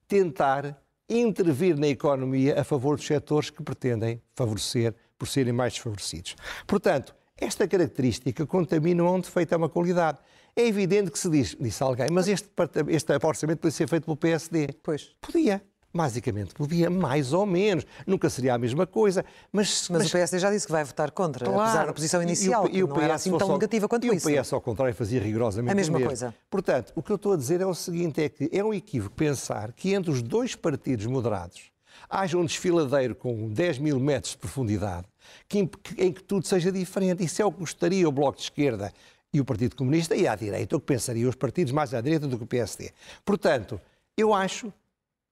tentar 0.08 0.82
intervir 1.10 1.78
na 1.78 1.88
economia 1.88 2.60
a 2.60 2.64
favor 2.64 2.96
dos 2.96 3.06
setores 3.06 3.50
que 3.50 3.62
pretendem 3.62 4.22
favorecer 4.36 4.94
por 5.18 5.28
serem 5.28 5.54
mais 5.54 5.74
desfavorecidos. 5.74 6.36
Portanto, 6.66 7.16
esta 7.38 7.68
característica 7.68 8.46
contamina 8.46 9.04
onde 9.04 9.30
feita 9.30 9.56
é 9.56 9.58
uma 9.58 9.70
qualidade. 9.70 10.20
É 10.56 10.66
evidente 10.66 11.12
que 11.12 11.20
se 11.20 11.30
diz, 11.30 11.56
disse 11.60 11.84
alguém, 11.84 12.08
mas 12.10 12.28
este, 12.28 12.50
este 12.88 13.12
orçamento 13.26 13.60
podia 13.60 13.72
ser 13.72 13.90
feito 13.90 14.06
pelo 14.06 14.16
PSD. 14.16 14.70
Pois. 14.82 15.12
Podia. 15.20 15.62
Basicamente, 15.94 16.54
podia 16.54 16.90
mais 16.90 17.32
ou 17.32 17.46
menos, 17.46 17.86
nunca 18.06 18.30
seria 18.30 18.54
a 18.54 18.58
mesma 18.58 18.86
coisa. 18.86 19.24
Mas, 19.52 19.88
mas, 19.90 20.02
mas 20.02 20.10
o 20.10 20.12
PSD 20.12 20.40
já 20.40 20.52
disse 20.52 20.66
que 20.66 20.72
vai 20.72 20.84
votar 20.84 21.10
contra, 21.12 21.46
claro, 21.46 21.62
apesar 21.62 21.86
da 21.86 21.94
posição 21.94 22.22
inicial, 22.22 22.68
e, 22.68 22.76
e, 22.76 22.78
e 22.80 22.84
o 22.84 22.88
PS, 22.88 22.96
não 22.96 23.02
era 23.02 23.14
assim 23.14 23.38
tão 23.38 23.54
negativa 23.54 23.88
quanto 23.88 24.06
e 24.06 24.16
isso. 24.16 24.30
E 24.30 24.38
o 24.38 24.42
PS, 24.42 24.52
ao 24.52 24.60
contrário, 24.60 24.94
fazia 24.94 25.22
rigorosamente 25.22 25.72
a 25.72 25.76
mesma 25.76 25.98
mesmo. 25.98 26.10
coisa. 26.10 26.36
Portanto, 26.50 26.92
o 26.96 27.02
que 27.02 27.12
eu 27.12 27.16
estou 27.16 27.32
a 27.32 27.38
dizer 27.38 27.62
é 27.62 27.66
o 27.66 27.74
seguinte: 27.74 28.22
é 28.22 28.28
que 28.28 28.50
é 28.52 28.62
um 28.62 28.74
equívoco 28.74 29.16
pensar 29.16 29.72
que 29.72 29.94
entre 29.94 30.12
os 30.12 30.22
dois 30.22 30.54
partidos 30.54 31.06
moderados 31.06 31.72
haja 32.10 32.38
um 32.38 32.46
desfiladeiro 32.46 33.16
com 33.16 33.50
10 33.50 33.80
mil 33.80 34.00
metros 34.00 34.34
de 34.34 34.38
profundidade, 34.38 35.08
que, 35.48 35.70
em 35.98 36.12
que 36.12 36.24
tudo 36.24 36.46
seja 36.46 36.72
diferente. 36.72 37.24
Isso 37.24 37.42
é 37.42 37.46
o 37.46 37.52
que 37.52 37.60
gostaria 37.60 38.08
o 38.08 38.12
Bloco 38.12 38.38
de 38.38 38.44
Esquerda 38.44 38.94
e 39.34 39.42
o 39.42 39.46
Partido 39.46 39.76
Comunista, 39.76 40.16
e 40.16 40.28
à 40.28 40.36
direita, 40.36 40.78
o 40.78 40.80
que 40.80 40.86
pensaria 40.86 41.28
os 41.28 41.36
partidos 41.36 41.74
mais 41.74 41.94
à 41.94 42.00
direita 42.00 42.28
do 42.28 42.38
que 42.38 42.44
o 42.46 42.48
PSD. 42.48 42.92
Portanto, 43.26 43.80
eu 44.18 44.34
acho 44.34 44.72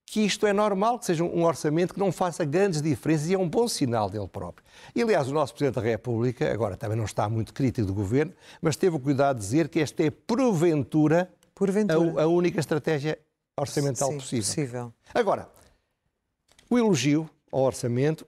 que 0.06 0.20
isto 0.22 0.46
é 0.46 0.54
normal, 0.54 1.00
que 1.00 1.06
seja 1.06 1.24
um 1.24 1.44
orçamento 1.44 1.94
que 1.94 2.00
não 2.00 2.12
faça 2.12 2.46
grandes 2.46 2.82
diferenças 2.82 3.30
e 3.30 3.34
é 3.34 3.38
um 3.38 3.48
bom 3.48 3.68
sinal 3.68 4.10
dele 4.10 4.28
próprio. 4.28 4.66
E, 4.94 5.02
aliás, 5.02 5.28
o 5.28 5.34
nosso 5.34 5.54
Presidente 5.54 5.76
da 5.76 5.82
República, 5.82 6.52
agora 6.52 6.76
também 6.76 6.98
não 6.98 7.06
está 7.06 7.28
muito 7.30 7.54
crítico 7.54 7.88
do 7.88 7.94
Governo, 7.94 8.34
mas 8.62 8.76
teve 8.76 8.96
o 8.96 9.00
cuidado 9.00 9.38
de 9.38 9.44
dizer 9.44 9.70
que 9.70 9.80
esta 9.80 10.04
é, 10.04 10.12
porventura, 10.12 11.32
porventura. 11.56 12.22
A, 12.22 12.26
a, 12.26 12.28
única 12.28 12.60
estratégia 12.60 13.18
orçamental 13.58 14.10
Sim, 14.10 14.18
possível. 14.18 14.44
possível. 14.44 14.94
Agora, 15.14 15.50
o 16.70 16.78
elogio 16.78 17.30
ao 17.52 17.62
orçamento 17.62 18.28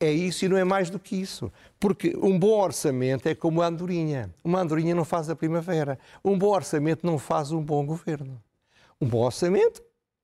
é 0.00 0.10
isso 0.12 0.44
e 0.44 0.48
não 0.48 0.56
é 0.56 0.64
mais 0.64 0.90
do 0.90 0.98
que 0.98 1.16
isso. 1.16 1.52
Porque 1.78 2.16
um 2.22 2.38
bom 2.38 2.60
orçamento 2.60 3.28
é 3.28 3.34
como 3.34 3.62
a 3.62 3.66
andorinha. 3.66 4.32
Uma 4.44 4.60
andorinha 4.60 4.94
não 4.94 5.04
faz 5.04 5.28
a 5.28 5.36
primavera. 5.36 5.98
Um 6.24 6.38
bom 6.38 6.48
orçamento 6.48 7.06
não 7.06 7.18
faz 7.18 7.50
um 7.50 7.62
bom 7.62 7.84
governo. 7.84 8.40
Um 9.00 9.08
bom 9.08 9.24
orçamento 9.24 9.82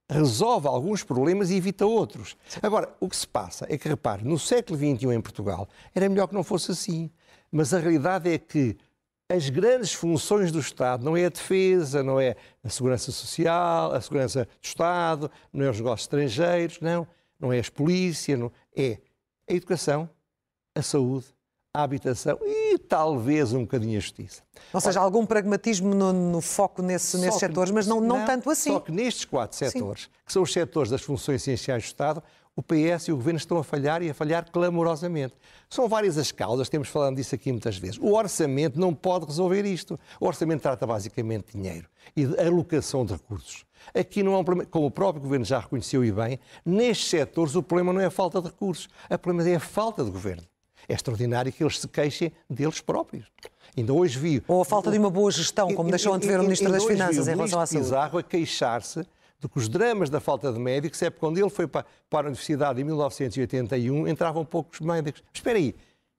resolve 0.09 0.69
alguns 0.69 1.03
problemas 1.03 1.51
e 1.51 1.57
evita 1.57 1.87
outros. 1.87 2.37
Agora, 2.63 2.95
o 3.01 3.09
que 3.09 3.17
se 3.17 3.27
passa 3.27 3.67
é 3.69 3.77
que, 3.79 3.89
repare, 3.89 4.25
no 4.25 4.39
século 4.39 4.79
XXI 4.79 5.15
em 5.15 5.21
Portugal 5.21 5.69
era 5.95 6.09
melhor 6.09 6.29
que 6.29 6.35
não 6.35 6.45
fosse 6.45 6.71
assim. 6.71 7.11
Mas 7.51 7.73
a 7.73 7.79
realidade 7.79 8.31
é 8.31 8.39
que 8.39 8.77
as 9.29 9.49
grandes 9.49 9.93
funções 9.93 10.53
do 10.53 10.61
Estado 10.61 11.05
não 11.05 11.17
é 11.17 11.25
a 11.25 11.31
defesa, 11.31 12.03
não 12.03 12.21
é 12.21 12.37
a 12.63 12.69
segurança 12.69 13.11
social, 13.11 13.93
a 13.93 14.01
segurança 14.01 14.45
do 14.45 14.65
Estado, 14.65 15.31
não 15.53 15.65
é 15.65 15.71
os 15.71 15.79
negócios 15.79 16.05
estrangeiros, 16.05 16.81
não, 16.81 17.07
não 17.41 17.53
é 17.53 17.59
as 17.59 17.69
polícias, 17.69 18.39
não, 18.39 18.53
é 18.77 18.99
a 19.49 19.53
educação, 19.53 20.09
a 20.75 20.83
saúde, 20.83 21.27
a 21.75 21.83
habitação 21.83 22.39
e 22.45 22.79
talvez 22.79 23.53
um 23.53 23.63
bocadinho 23.63 23.99
a 23.99 24.01
justiça. 24.01 24.43
Ou 24.73 24.81
seja, 24.81 25.01
Ora, 25.01 25.07
algum 25.07 25.27
pragmatismo 25.27 25.93
no, 25.93 26.13
no 26.13 26.41
foco 26.41 26.81
nesse, 26.81 27.17
nesses 27.19 27.35
que, 27.35 27.41
setores, 27.41 27.73
mas 27.73 27.87
não, 27.87 28.01
não, 28.01 28.19
não, 28.19 28.27
tanto 28.27 28.49
assim. 28.49 28.73
Só 28.73 28.79
que 28.81 28.93
nestes 28.93 29.25
quatro 29.25 29.57
setores, 29.57 30.05
Sim. 30.05 30.09
que 30.25 30.33
são 30.33 30.43
os 30.43 30.53
setores 30.53 30.91
das 30.91 31.03
funções 31.03 31.43
essenciais 31.43 31.83
do 31.83 31.87
Estado, 31.87 32.23
o 32.57 32.63
PS 32.63 33.09
e 33.09 33.13
o 33.13 33.17
Governo 33.17 33.39
estão 33.39 33.59
a 33.59 33.65
falhar 33.65 34.03
e 34.03 34.11
a 34.11 34.15
falhar 34.15 34.49
clamorosamente. 34.51 35.35
São 35.69 35.89
várias 35.89 36.17
as 36.17 36.31
causas, 36.31 36.69
temos 36.69 36.89
falado 36.89 37.17
disso 37.17 37.35
aqui 37.35 37.51
muitas 37.51 37.77
vezes. 37.77 37.99
O 37.99 38.15
orçamento 38.15 38.79
não 38.79 38.95
pode 38.95 39.27
resolver 39.27 39.65
isto. 39.65 39.99
O 40.21 40.27
orçamento 40.27 40.63
trata 40.63 40.87
basicamente 40.87 41.47
de 41.47 41.53
dinheiro 41.53 41.89
e 42.15 42.25
de 42.25 42.39
alocação 42.39 43.05
de 43.05 43.13
recursos. 43.13 43.65
Aqui 43.95 44.23
não 44.23 44.35
há 44.35 44.39
um 44.39 44.45
problema, 44.45 44.71
como 44.71 44.87
o 44.87 44.91
próprio 44.91 45.23
Governo 45.23 45.45
já 45.45 45.59
reconheceu 45.59 46.05
e 46.05 46.13
bem, 46.13 46.39
nestes 46.65 47.11
setores 47.11 47.55
o 47.55 47.63
problema 47.63 47.93
não 47.93 48.01
é 48.01 48.07
a 48.07 48.11
falta 48.11 48.41
de 48.41 48.49
recursos, 48.49 48.89
o 49.11 49.19
problema 49.19 49.49
é 49.49 49.57
a 49.57 49.61
falta 49.61 50.05
de 50.05 50.11
Governo. 50.11 50.45
É 50.89 50.95
extraordinário 50.95 51.53
que 51.53 51.63
eles 51.63 51.81
se 51.81 51.89
queixem 51.89 52.31
deles 52.49 52.81
próprios. 52.81 53.27
Ainda 53.77 53.93
hoje 53.93 54.19
vi. 54.19 54.43
Ou 54.47 54.61
a 54.61 54.65
falta 54.65 54.91
de 54.91 54.99
uma 54.99 55.11
boa 55.11 55.31
gestão, 55.31 55.75
como 55.75 55.91
deixou 55.91 56.17
de 56.19 56.27
ver 56.27 56.39
o 56.39 56.43
Ministro 56.43 56.71
das 56.71 56.85
Finanças 56.85 57.27
em 57.27 57.31
relação 57.31 57.61
à 57.61 57.67
saúde. 57.67 57.85
Pizarro 57.85 58.19
a 58.19 58.23
queixar-se 58.23 59.05
de 59.45 59.49
que 59.49 59.59
os 59.59 59.69
dramas 59.69 60.09
da 60.09 60.21
falta 60.21 60.51
de 60.51 60.59
médicos 60.59 61.03
é 61.03 61.11
porque 61.11 61.21
quando 61.21 61.37
ele 61.37 61.51
foi 61.51 61.67
para, 61.67 61.85
a 62.11 62.19
universidade 62.19 62.81
em 62.81 62.85
1981 62.85 64.09
entravam 64.09 64.43
poucos 64.43 64.81
médicos. 64.81 65.23
Espera 65.35 65.59
aí, 65.59 65.75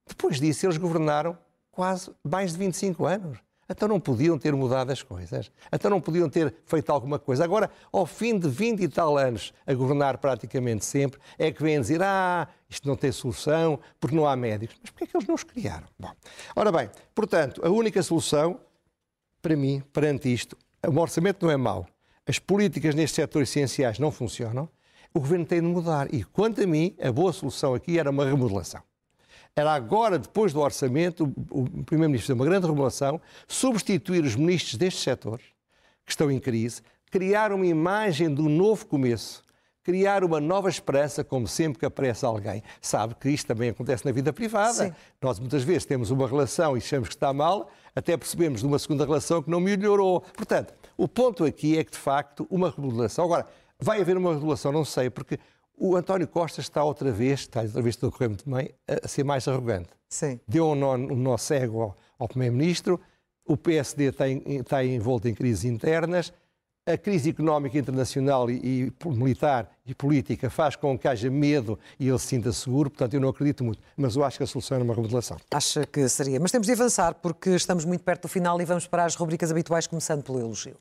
depois 0.08 0.40
disso 0.40 0.68
eles 0.68 0.78
governaram 0.78 1.36
quase 1.72 2.12
mais 2.24 2.52
de 2.52 2.60
25 2.60 3.04
anos. 3.06 3.40
Então 3.68 3.88
não 3.88 4.00
podiam 4.00 4.38
ter 4.38 4.54
mudado 4.54 4.92
as 4.92 5.02
coisas. 5.02 5.52
Então 5.74 5.90
não 5.90 6.00
podiam 6.00 6.30
ter 6.30 6.54
feito 6.68 6.92
alguma 6.92 7.18
coisa. 7.18 7.44
Agora, 7.44 7.72
ao 7.92 8.06
fim 8.06 8.38
de 8.38 8.48
20 8.48 8.82
e 8.82 8.88
tal 8.88 9.18
anos 9.18 9.52
a 9.66 9.74
governar 9.74 10.20
praticamente 10.20 10.86
sempre, 10.86 11.20
é 11.36 11.52
que 11.52 11.64
vêm 11.64 11.82
dizer: 11.82 12.04
ah, 12.04 12.48
isto 12.70 12.88
não 12.88 12.96
tem 12.96 13.12
solução, 13.12 13.80
porque 14.00 14.16
não 14.16 14.28
há 14.28 14.36
médicos. 14.36 14.78
Mas 14.80 14.92
porquê 14.92 15.06
é 15.06 15.08
que 15.08 15.18
eles 15.18 15.28
não 15.28 15.34
os 15.34 15.44
criaram? 15.44 15.88
Bom, 15.98 16.12
ora 16.56 16.72
bem, 16.72 16.92
portanto, 17.16 17.60
a 17.66 17.70
única 17.72 18.04
solução, 18.04 18.60
para 19.42 19.56
mim, 19.56 19.82
perante 19.92 20.32
isto, 20.32 20.56
o 20.88 21.00
orçamento 21.00 21.44
não 21.44 21.52
é 21.52 21.58
mau. 21.58 21.88
As 22.28 22.40
políticas 22.40 22.96
nestes 22.96 23.16
setores 23.16 23.50
essenciais 23.50 24.00
não 24.00 24.12
funcionam. 24.12 24.68
O 25.14 25.20
governo 25.20 25.46
tem 25.46 25.62
de 25.62 25.68
mudar. 25.68 26.14
E, 26.14 26.24
quanto 26.24 26.62
a 26.62 26.68
mim, 26.68 26.96
a 27.02 27.12
boa 27.12 27.32
solução 27.32 27.74
aqui 27.74 28.00
era 28.00 28.10
uma 28.10 28.26
remodelação 28.26 28.82
era 29.56 29.74
agora, 29.74 30.20
depois 30.20 30.52
do 30.52 30.60
orçamento, 30.60 31.34
o 31.50 31.64
Primeiro-Ministro 31.86 32.28
fez 32.28 32.38
uma 32.38 32.46
grande 32.46 32.66
remodelação, 32.66 33.22
substituir 33.48 34.26
os 34.26 34.36
ministros 34.36 34.76
destes 34.76 35.02
setores, 35.02 35.46
que 36.06 36.12
estão 36.12 36.30
em 36.30 36.40
crise, 36.40 36.82
criar 37.10 37.54
uma 37.54 37.66
imagem 37.66 38.34
do 38.34 38.50
novo 38.50 38.86
começo, 38.86 39.42
criar 39.86 40.24
uma 40.24 40.42
nova 40.42 40.68
esperança, 40.68 41.24
como 41.24 41.48
sempre 41.48 41.80
que 41.80 41.86
aparece 41.86 42.26
alguém. 42.26 42.64
Sabe 42.82 43.14
que 43.14 43.30
isto 43.30 43.46
também 43.46 43.70
acontece 43.70 44.04
na 44.04 44.12
vida 44.12 44.34
privada. 44.34 44.88
Sim. 44.88 44.94
Nós 45.22 45.40
muitas 45.40 45.64
vezes 45.64 45.86
temos 45.86 46.10
uma 46.10 46.28
relação 46.28 46.76
e 46.76 46.80
achamos 46.80 47.08
que 47.08 47.16
está 47.16 47.32
mal, 47.32 47.70
até 47.96 48.18
percebemos 48.18 48.64
numa 48.64 48.80
segunda 48.80 49.06
relação 49.06 49.44
que 49.44 49.50
não 49.50 49.60
melhorou. 49.60 50.22
Portanto, 50.22 50.74
o 50.98 51.08
ponto 51.08 51.44
aqui 51.46 51.78
é 51.78 51.84
que, 51.84 51.92
de 51.92 52.00
facto, 52.00 52.48
uma 52.50 52.72
remodelação. 52.72 53.26
Agora, 53.26 53.46
vai 53.80 54.02
haver 54.02 54.18
uma 54.18 54.32
remodelação, 54.32 54.72
não 54.72 54.84
sei, 54.84 55.12
porque 55.12 55.38
o 55.78 55.96
António 55.96 56.28
Costa 56.28 56.62
está 56.62 56.84
outra 56.84 57.12
vez, 57.12 57.42
está 57.42 57.62
outra 57.62 57.82
vez 57.84 57.96
a 58.04 58.10
correr 58.10 58.30
muito 58.30 58.50
bem, 58.50 58.72
a 58.88 59.08
ser 59.08 59.24
mais 59.24 59.48
arrogante. 59.48 59.90
Sim. 60.10 60.40
Deu 60.48 60.70
um 60.70 60.76
nó, 60.76 60.96
um 60.96 61.16
nó 61.16 61.38
cego 61.38 61.82
ao, 61.82 61.98
ao 62.18 62.28
Primeiro-Ministro, 62.28 63.00
o 63.46 63.56
PSD 63.56 64.06
está, 64.06 64.28
em, 64.28 64.42
está 64.48 64.84
envolto 64.84 65.28
em 65.28 65.36
crises 65.36 65.64
internas, 65.64 66.34
a 66.88 66.98
crise 66.98 67.32
económica 67.32 67.80
internacional 67.80 68.50
e, 68.50 68.92
e, 69.04 69.08
militar 69.10 69.72
e 69.88 69.96
política 69.96 70.52
faz 70.52 70.76
com 70.76 70.98
que 70.98 71.08
haja 71.08 71.32
medo 71.32 71.80
e 72.00 72.08
ele 72.08 72.20
se 72.20 72.28
sinta 72.28 72.54
seguro, 72.54 72.92
portanto 72.92 73.16
eu 73.16 73.20
não 73.20 73.30
acredito 73.30 73.64
muito, 73.64 73.80
mas 73.98 74.16
eu 74.16 74.24
acho 74.24 74.38
que 74.38 74.44
a 74.44 74.48
solução 74.48 74.78
é 74.78 74.84
uma 74.84 74.94
remodelação. 74.94 75.38
Acha 75.50 75.86
que 75.88 76.08
seria, 76.08 76.40
mas 76.40 76.52
temos 76.52 76.68
de 76.68 76.74
avançar 76.74 77.16
porque 77.16 77.50
estamos 77.52 77.86
muito 77.86 78.04
perto 78.04 78.24
do 78.24 78.28
final 78.28 78.62
e 78.62 78.66
vamos 78.66 78.86
para 78.86 79.04
as 79.04 79.16
rubricas 79.16 79.50
habituais, 79.50 79.88
começando 79.88 80.24
pelo 80.24 80.40
elogio. 80.40 80.78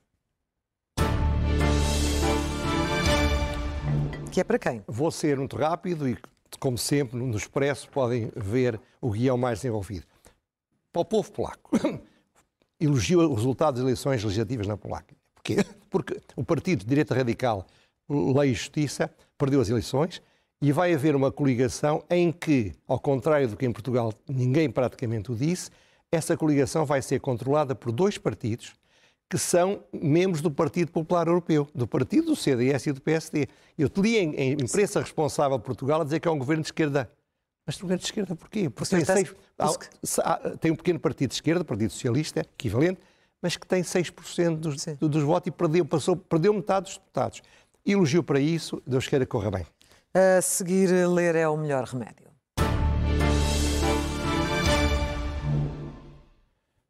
que 4.30 4.40
é 4.40 4.44
para 4.44 4.58
quem? 4.58 4.82
Vou 4.88 5.12
ser 5.12 5.38
muito 5.38 5.56
rápido 5.56 6.08
e, 6.08 6.18
como 6.58 6.76
sempre, 6.76 7.16
no 7.16 7.36
Expresso 7.36 7.88
podem 7.88 8.32
ver 8.34 8.80
o 9.00 9.12
guião 9.12 9.38
mais 9.38 9.60
desenvolvido. 9.60 10.06
Para 10.92 11.02
o 11.02 11.04
povo 11.04 11.30
polaco, 11.30 11.70
elogio 12.80 13.20
os 13.20 13.36
resultados 13.36 13.80
das 13.80 13.84
eleições 13.84 14.24
legislativas 14.24 14.66
na 14.66 14.76
Polónia. 14.76 15.23
Porquê? 15.44 15.64
Porque 15.90 16.20
o 16.34 16.42
partido 16.42 16.80
de 16.80 16.86
direita 16.86 17.14
radical 17.14 17.66
Lei 18.08 18.50
e 18.50 18.54
Justiça 18.54 19.10
perdeu 19.38 19.60
as 19.60 19.68
eleições 19.68 20.20
e 20.60 20.72
vai 20.72 20.94
haver 20.94 21.14
uma 21.14 21.30
coligação 21.30 22.02
em 22.08 22.32
que, 22.32 22.72
ao 22.88 22.98
contrário 22.98 23.48
do 23.48 23.56
que 23.56 23.66
em 23.66 23.72
Portugal 23.72 24.12
ninguém 24.28 24.70
praticamente 24.70 25.30
o 25.30 25.36
disse, 25.36 25.70
essa 26.10 26.36
coligação 26.36 26.84
vai 26.86 27.02
ser 27.02 27.20
controlada 27.20 27.74
por 27.74 27.92
dois 27.92 28.18
partidos 28.18 28.74
que 29.28 29.38
são 29.38 29.82
membros 29.92 30.40
do 30.40 30.50
Partido 30.50 30.92
Popular 30.92 31.26
Europeu, 31.26 31.66
do 31.74 31.86
partido 31.86 32.26
do 32.26 32.36
CDS 32.36 32.86
e 32.86 32.92
do 32.92 33.00
PSD. 33.00 33.48
Eu 33.76 33.88
te 33.88 34.00
li 34.00 34.16
em, 34.16 34.34
em 34.34 34.52
imprensa 34.52 35.00
responsável 35.00 35.58
de 35.58 35.64
Portugal 35.64 36.02
a 36.02 36.04
dizer 36.04 36.20
que 36.20 36.28
é 36.28 36.30
um 36.30 36.38
governo 36.38 36.62
de 36.62 36.68
esquerda. 36.68 37.10
Mas 37.66 37.80
governo 37.80 38.00
de 38.00 38.04
esquerda 38.04 38.36
porquê? 38.36 38.68
Porque 38.68 38.94
tem, 38.94 39.04
seis, 39.04 39.34
há, 40.22 40.36
tem 40.60 40.70
um 40.70 40.76
pequeno 40.76 41.00
partido 41.00 41.30
de 41.30 41.34
esquerda, 41.36 41.64
Partido 41.64 41.90
Socialista, 41.90 42.40
equivalente, 42.40 43.00
mas 43.44 43.58
que 43.58 43.66
tem 43.66 43.82
6% 43.82 44.56
dos, 44.56 44.86
dos 44.98 45.22
votos 45.22 45.48
e 45.48 45.50
perdeu, 45.50 45.84
passou, 45.84 46.16
perdeu 46.16 46.54
metade 46.54 46.86
dos 46.86 46.96
deputados. 46.96 47.42
Elogio 47.84 48.22
para 48.22 48.40
isso, 48.40 48.82
Deus 48.86 49.06
queira 49.06 49.26
que 49.26 49.30
corra 49.30 49.50
bem. 49.50 49.66
A 50.14 50.40
seguir, 50.40 50.88
ler 51.06 51.34
é 51.34 51.46
o 51.46 51.54
melhor 51.54 51.84
remédio. 51.84 52.24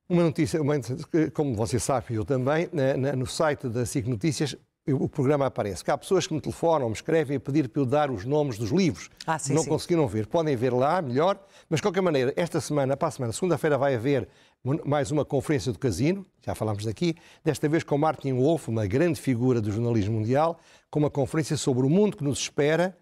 Uma 0.09 0.23
notícia, 0.23 0.61
como 1.33 1.57
você 1.57 1.81
sabe, 1.81 2.15
eu 2.15 2.25
também, 2.25 2.71
no 3.17 3.27
site 3.27 3.69
da 3.69 3.85
SIC 3.85 4.07
Notícias, 4.07 4.57
o 4.87 5.09
programa 5.09 5.47
aparece. 5.47 5.83
Que 5.83 5.91
há 5.91 5.99
pessoas 5.99 6.27
que 6.27 6.35
me 6.35 6.41
telefonam, 6.41 6.89
me 6.89 6.95
escrevem 6.95 7.39
a 7.39 7.41
pedir 7.41 7.69
para 7.69 7.83
eu 7.83 7.87
dar 7.87 8.11
os 8.11 8.25
nomes 8.25 8.59
dos 8.59 8.71
livros. 8.71 9.11
Ah, 9.27 9.39
sim, 9.39 9.55
não 9.55 9.63
sim. 9.63 9.69
conseguiram 9.69 10.07
ver. 10.07 10.27
Podem 10.27 10.55
ver 10.55 10.73
lá, 10.73 11.01
melhor. 11.01 11.37
Mas, 11.69 11.79
de 11.79 11.83
qualquer 11.83 12.03
maneira, 12.03 12.33
esta 12.37 12.61
semana, 12.61 12.97
para 12.97 13.09
a 13.09 13.11
semana, 13.11 13.33
segunda-feira, 13.33 13.79
vai 13.79 13.95
haver 13.95 14.29
mais 14.87 15.11
uma 15.11 15.27
conferência 15.27 15.71
do 15.71 15.79
Casino, 15.79 16.25
já 16.41 16.55
falámos 16.55 16.87
daqui, 16.87 17.15
desta 17.45 17.69
vez 17.69 17.85
com 17.85 17.99
Martin 17.99 18.33
Wolf, 18.33 18.69
uma 18.69 18.87
grande 18.87 19.21
figura 19.21 19.61
do 19.61 19.71
jornalismo 19.71 20.15
mundial, 20.15 20.59
com 20.91 21.01
uma 21.01 21.11
conferência 21.11 21.55
sobre 21.59 21.85
o 21.85 21.91
mundo 21.91 22.17
que 22.17 22.25
nos 22.25 22.39
espera, 22.39 22.97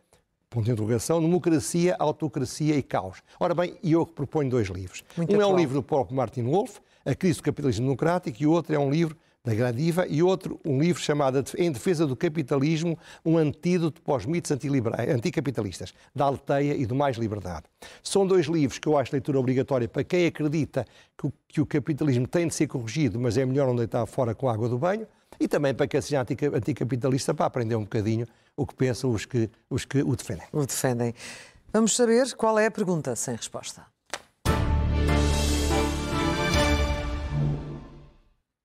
ponto 0.50 0.64
de 0.64 0.72
interrogação, 0.72 1.20
democracia, 1.20 1.94
autocracia 2.00 2.74
e 2.74 2.82
caos. 2.82 3.22
Ora 3.38 3.54
bem, 3.54 3.78
eu 3.82 4.04
proponho 4.04 4.50
dois 4.50 4.66
livros. 4.66 5.04
Muito 5.16 5.30
um 5.30 5.36
atual. 5.36 5.50
é 5.50 5.54
um 5.54 5.56
livro 5.56 5.74
do 5.74 5.82
próprio 5.84 6.16
Martin 6.16 6.42
Wolf, 6.42 6.78
A 7.04 7.14
Crise 7.14 7.38
do 7.38 7.44
Capitalismo 7.44 7.84
Democrático, 7.84 8.42
e 8.42 8.46
o 8.46 8.50
outro 8.50 8.74
é 8.74 8.78
um 8.78 8.90
livro 8.90 9.16
da 9.44 9.54
Gradiva, 9.54 10.06
e 10.06 10.22
outro, 10.22 10.60
um 10.64 10.80
livro 10.80 11.02
chamado 11.02 11.42
Em 11.58 11.72
Defesa 11.72 12.06
do 12.06 12.14
Capitalismo, 12.14 12.96
um 13.24 13.36
antídoto 13.36 14.00
para 14.00 14.14
os 14.14 14.26
mitos 14.26 14.52
anticapitalistas, 14.52 15.92
da 16.14 16.26
Alteia 16.26 16.74
e 16.74 16.86
do 16.86 16.94
Mais 16.94 17.16
Liberdade. 17.16 17.64
São 18.02 18.26
dois 18.26 18.46
livros 18.46 18.78
que 18.78 18.86
eu 18.86 18.96
acho 18.96 19.12
leitura 19.12 19.40
obrigatória 19.40 19.88
para 19.88 20.04
quem 20.04 20.26
acredita 20.26 20.86
que 21.18 21.26
o, 21.26 21.32
que 21.48 21.60
o 21.60 21.66
capitalismo 21.66 22.26
tem 22.26 22.46
de 22.46 22.54
ser 22.54 22.68
corrigido, 22.68 23.18
mas 23.18 23.36
é 23.36 23.44
melhor 23.44 23.66
não 23.66 23.74
deitar 23.74 24.06
fora 24.06 24.34
com 24.34 24.48
a 24.48 24.52
água 24.52 24.68
do 24.68 24.78
banho, 24.78 25.06
e 25.40 25.48
também 25.48 25.74
para 25.74 25.88
quem 25.88 26.00
seja 26.00 26.20
anticapitalista 26.20 27.34
para 27.34 27.46
aprender 27.46 27.74
um 27.74 27.82
bocadinho 27.82 28.26
o 28.56 28.66
que 28.66 28.74
pensam 28.74 29.10
os 29.10 29.24
que, 29.24 29.50
os 29.68 29.84
que 29.84 30.02
o 30.02 30.14
defendem. 30.14 30.46
O 30.52 30.64
defendem. 30.64 31.14
Vamos 31.72 31.96
saber 31.96 32.32
qual 32.36 32.58
é 32.58 32.66
a 32.66 32.70
pergunta 32.70 33.16
sem 33.16 33.34
resposta. 33.34 33.91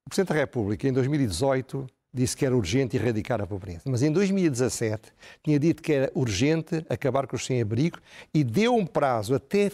O 0.07 0.09
Presidente 0.09 0.29
da 0.29 0.35
República, 0.35 0.87
em 0.87 0.93
2018, 0.93 1.85
disse 2.13 2.37
que 2.37 2.45
era 2.45 2.55
urgente 2.55 2.95
erradicar 2.95 3.41
a 3.41 3.45
pobreza. 3.45 3.81
Mas 3.87 4.01
em 4.01 4.09
2017 4.09 5.11
tinha 5.43 5.59
dito 5.59 5.83
que 5.83 5.91
era 5.91 6.09
urgente 6.15 6.77
acabar 6.89 7.27
com 7.27 7.35
os 7.35 7.45
sem-abrigo 7.45 7.99
e 8.33 8.41
deu 8.41 8.73
um 8.73 8.85
prazo 8.85 9.35
até 9.35 9.69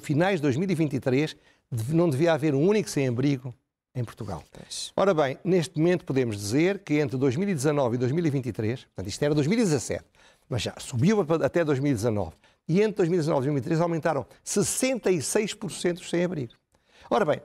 finais 0.00 0.36
de 0.36 0.42
2023 0.44 1.36
de 1.70 1.94
não 1.94 2.08
devia 2.08 2.32
haver 2.32 2.54
um 2.54 2.66
único 2.66 2.88
sem-abrigo 2.88 3.54
em 3.94 4.02
Portugal. 4.02 4.42
Ora 4.96 5.12
bem, 5.12 5.38
neste 5.44 5.78
momento 5.78 6.06
podemos 6.06 6.38
dizer 6.38 6.78
que 6.78 6.94
entre 6.94 7.18
2019 7.18 7.96
e 7.96 7.98
2023, 7.98 8.84
portanto 8.84 9.06
isto 9.06 9.22
era 9.22 9.34
2017, 9.34 10.02
mas 10.48 10.62
já 10.62 10.72
subiu 10.78 11.20
até 11.44 11.62
2019, 11.62 12.32
e 12.66 12.80
entre 12.80 12.96
2019 12.96 13.36
e 13.36 13.44
2023 13.48 13.80
aumentaram 13.82 14.26
66% 14.42 15.98
os 15.98 16.08
sem-abrigo. 16.08 16.54
Ora 17.10 17.26
bem, 17.26 17.42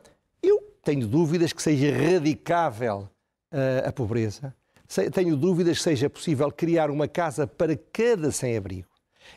tenho 0.83 1.07
dúvidas 1.07 1.53
que 1.53 1.61
seja 1.61 1.91
radicável 1.95 3.09
uh, 3.53 3.87
a 3.87 3.91
pobreza, 3.91 4.55
tenho 5.11 5.35
dúvidas 5.35 5.77
que 5.77 5.83
seja 5.83 6.09
possível 6.09 6.51
criar 6.51 6.91
uma 6.91 7.07
casa 7.07 7.47
para 7.47 7.75
cada 7.75 8.31
sem-abrigo. 8.31 8.87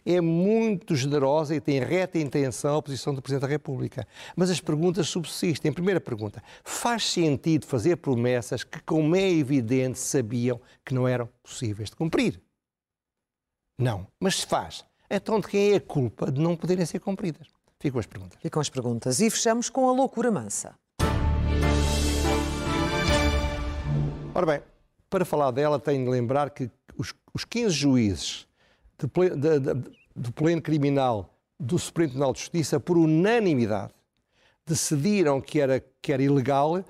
É 0.04 0.20
muito 0.20 0.96
generosa 0.96 1.54
e 1.54 1.61
tem 1.61 1.78
reta 1.78 2.18
intenção 2.18 2.76
a 2.76 2.82
posição 2.82 3.14
do 3.14 3.22
Presidente 3.22 3.42
da 3.42 3.48
República. 3.48 4.06
Mas 4.35 4.50
as 4.50 4.61
perguntas 4.61 5.09
subsistem. 5.09 5.72
Primeira 5.72 6.00
pergunta: 6.00 6.42
faz 6.64 7.04
sentido 7.04 7.66
fazer 7.66 7.96
promessas 7.96 8.64
que, 8.64 8.80
como 8.80 9.14
é 9.14 9.30
evidente, 9.30 9.98
sabiam 10.00 10.61
que 10.85 10.92
não 10.92 11.06
eram 11.06 11.28
possíveis 11.42 11.88
de 11.88 11.96
cumprir? 11.96 12.40
Não. 13.78 14.06
Mas 14.20 14.40
se 14.40 14.46
faz, 14.46 14.85
então 15.09 15.38
de 15.38 15.46
quem 15.46 15.72
é 15.72 15.76
a 15.76 15.80
culpa 15.80 16.32
de 16.32 16.40
não 16.40 16.56
poderem 16.56 16.85
ser 16.85 16.98
cumpridas? 16.98 17.46
Ficam 17.78 18.00
as 18.00 18.06
perguntas. 18.06 18.38
Ficam 18.40 18.61
as 18.61 18.68
perguntas. 18.68 19.20
E 19.20 19.30
fechamos 19.30 19.70
com 19.70 19.88
a 19.88 19.92
loucura 19.92 20.30
mansa. 20.30 20.74
Ora 24.37 24.44
bem, 24.44 24.61
para 25.09 25.25
falar 25.25 25.51
dela, 25.51 25.81
tenho 25.81 26.05
de 26.05 26.11
lembrar 26.11 26.51
que 26.51 26.70
os, 26.99 27.14
os 27.33 27.42
15 27.46 27.70
juízes 27.70 28.46
de, 28.99 29.07
de, 29.35 29.61
de, 29.61 29.90
do 30.14 30.31
pleno 30.31 30.61
criminal 30.61 31.35
do 31.59 31.79
Supremo 31.79 32.11
Tribunal 32.11 32.35
de 32.35 32.40
Justiça, 32.40 32.79
por 32.79 32.99
unanimidade, 32.99 33.94
decidiram 34.66 35.40
que 35.40 35.59
era, 35.59 35.83
que 36.03 36.12
era 36.12 36.22
ilegal 36.22 36.85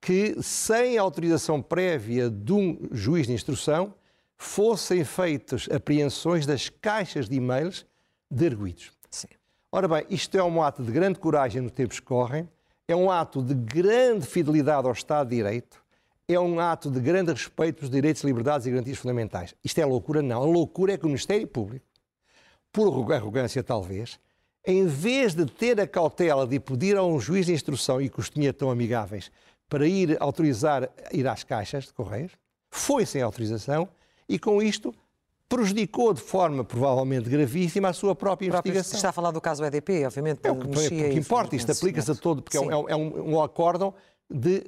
que, 0.00 0.40
sem 0.40 0.96
autorização 0.96 1.60
prévia 1.60 2.30
de 2.30 2.52
um 2.52 2.78
juiz 2.92 3.26
de 3.26 3.32
instrução, 3.32 3.92
fossem 4.36 5.02
feitas 5.02 5.68
apreensões 5.74 6.46
das 6.46 6.68
caixas 6.68 7.28
de 7.28 7.34
e-mails 7.34 7.84
de 8.30 8.46
arguídos. 8.46 8.92
Sim. 9.10 9.26
Ora 9.72 9.88
bem, 9.88 10.06
isto 10.08 10.38
é 10.38 10.44
um 10.44 10.62
ato 10.62 10.84
de 10.84 10.92
grande 10.92 11.18
coragem 11.18 11.62
no 11.62 11.68
tempos 11.68 11.98
que 11.98 12.06
correm, 12.06 12.48
é 12.86 12.94
um 12.94 13.10
ato 13.10 13.42
de 13.42 13.54
grande 13.54 14.24
fidelidade 14.24 14.86
ao 14.86 14.92
Estado 14.92 15.28
de 15.30 15.34
Direito, 15.34 15.81
é 16.28 16.38
um 16.38 16.60
ato 16.60 16.90
de 16.90 17.00
grande 17.00 17.32
respeito 17.32 17.76
pelos 17.76 17.90
direitos, 17.90 18.22
liberdades 18.22 18.66
e 18.66 18.70
garantias 18.70 18.98
fundamentais. 18.98 19.54
Isto 19.64 19.80
é 19.80 19.84
loucura? 19.84 20.22
Não. 20.22 20.42
A 20.42 20.46
loucura 20.46 20.92
é 20.92 20.98
que 20.98 21.04
o 21.04 21.08
Ministério 21.08 21.46
Público, 21.46 21.84
por 22.72 23.12
arrogância 23.12 23.62
talvez, 23.62 24.18
em 24.64 24.86
vez 24.86 25.34
de 25.34 25.44
ter 25.46 25.80
a 25.80 25.86
cautela 25.86 26.46
de 26.46 26.58
pedir 26.60 26.96
a 26.96 27.02
um 27.02 27.18
juiz 27.18 27.46
de 27.46 27.52
instrução 27.52 28.00
e 28.00 28.08
costumia 28.08 28.52
tão 28.52 28.70
amigáveis 28.70 29.30
para 29.68 29.86
ir 29.86 30.16
autorizar 30.20 30.88
ir 31.12 31.26
às 31.26 31.42
caixas 31.42 31.86
de 31.86 31.92
correios, 31.92 32.32
foi 32.70 33.04
sem 33.04 33.20
autorização 33.20 33.88
e 34.28 34.38
com 34.38 34.62
isto 34.62 34.94
prejudicou 35.48 36.14
de 36.14 36.20
forma 36.20 36.64
provavelmente 36.64 37.28
gravíssima 37.28 37.88
a 37.88 37.92
sua 37.92 38.14
própria 38.14 38.46
investigação. 38.46 38.96
Está 38.96 39.10
a 39.10 39.12
falar 39.12 39.32
do 39.32 39.40
caso 39.40 39.62
EDP, 39.64 40.06
obviamente. 40.06 40.40
É 40.44 40.50
o 40.50 40.56
que, 40.56 41.04
é, 41.04 41.10
que 41.10 41.18
importa, 41.18 41.54
isto 41.54 41.70
aplica-se 41.70 42.10
a 42.10 42.14
todo, 42.14 42.42
porque 42.42 42.56
é 42.56 42.60
um, 42.60 42.88
é 42.88 42.96
um, 42.96 43.34
um 43.34 43.42
acórdão 43.42 43.92
de 44.30 44.64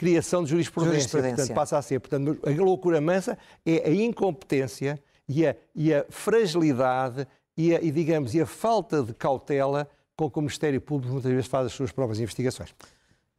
criação 0.00 0.42
de 0.42 0.48
jurisprudência. 0.48 0.94
jurisprudência. 0.94 1.36
Portanto, 1.36 1.54
passa 1.54 1.76
a 1.76 1.82
ser. 1.82 2.00
Portanto, 2.00 2.40
a 2.42 2.50
loucura 2.62 3.02
mansa 3.02 3.36
é 3.66 3.86
a 3.86 3.92
incompetência 3.92 4.98
e 5.28 5.46
a, 5.46 5.54
e 5.74 5.92
a 5.92 6.06
fragilidade 6.08 7.28
e, 7.54 7.76
a, 7.76 7.82
e, 7.82 7.90
digamos, 7.90 8.34
e 8.34 8.40
a 8.40 8.46
falta 8.46 9.02
de 9.02 9.12
cautela 9.12 9.86
com 10.16 10.30
que 10.30 10.38
o 10.38 10.40
Ministério 10.40 10.80
Público 10.80 11.12
muitas 11.12 11.30
vezes 11.30 11.46
faz 11.46 11.66
as 11.66 11.72
suas 11.72 11.92
próprias 11.92 12.18
investigações. 12.18 12.74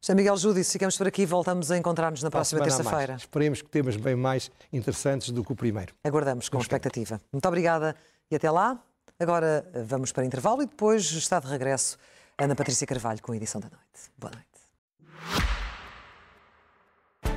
José 0.00 0.14
Miguel 0.14 0.36
Júdice, 0.36 0.72
ficamos 0.72 0.96
por 0.96 1.08
aqui 1.08 1.22
e 1.22 1.26
voltamos 1.26 1.72
a 1.72 1.76
encontrar-nos 1.76 2.22
na 2.22 2.30
próxima 2.30 2.62
terça-feira. 2.62 3.16
Esperemos 3.16 3.60
que 3.60 3.68
temas 3.68 3.96
bem 3.96 4.14
mais 4.14 4.48
interessantes 4.72 5.30
do 5.30 5.44
que 5.44 5.52
o 5.52 5.56
primeiro. 5.56 5.92
Aguardamos 6.04 6.48
com 6.48 6.58
expectativa. 6.58 7.20
Muito 7.32 7.46
obrigada 7.46 7.96
e 8.30 8.36
até 8.36 8.48
lá. 8.50 8.80
Agora 9.18 9.68
vamos 9.84 10.12
para 10.12 10.24
intervalo 10.24 10.62
e 10.62 10.66
depois 10.66 11.10
está 11.10 11.40
de 11.40 11.48
regresso 11.48 11.98
Ana 12.38 12.54
Patrícia 12.54 12.86
Carvalho 12.86 13.20
com 13.20 13.32
a 13.32 13.36
edição 13.36 13.60
da 13.60 13.68
noite. 13.68 14.10
Boa 14.16 14.32
noite. 14.32 15.51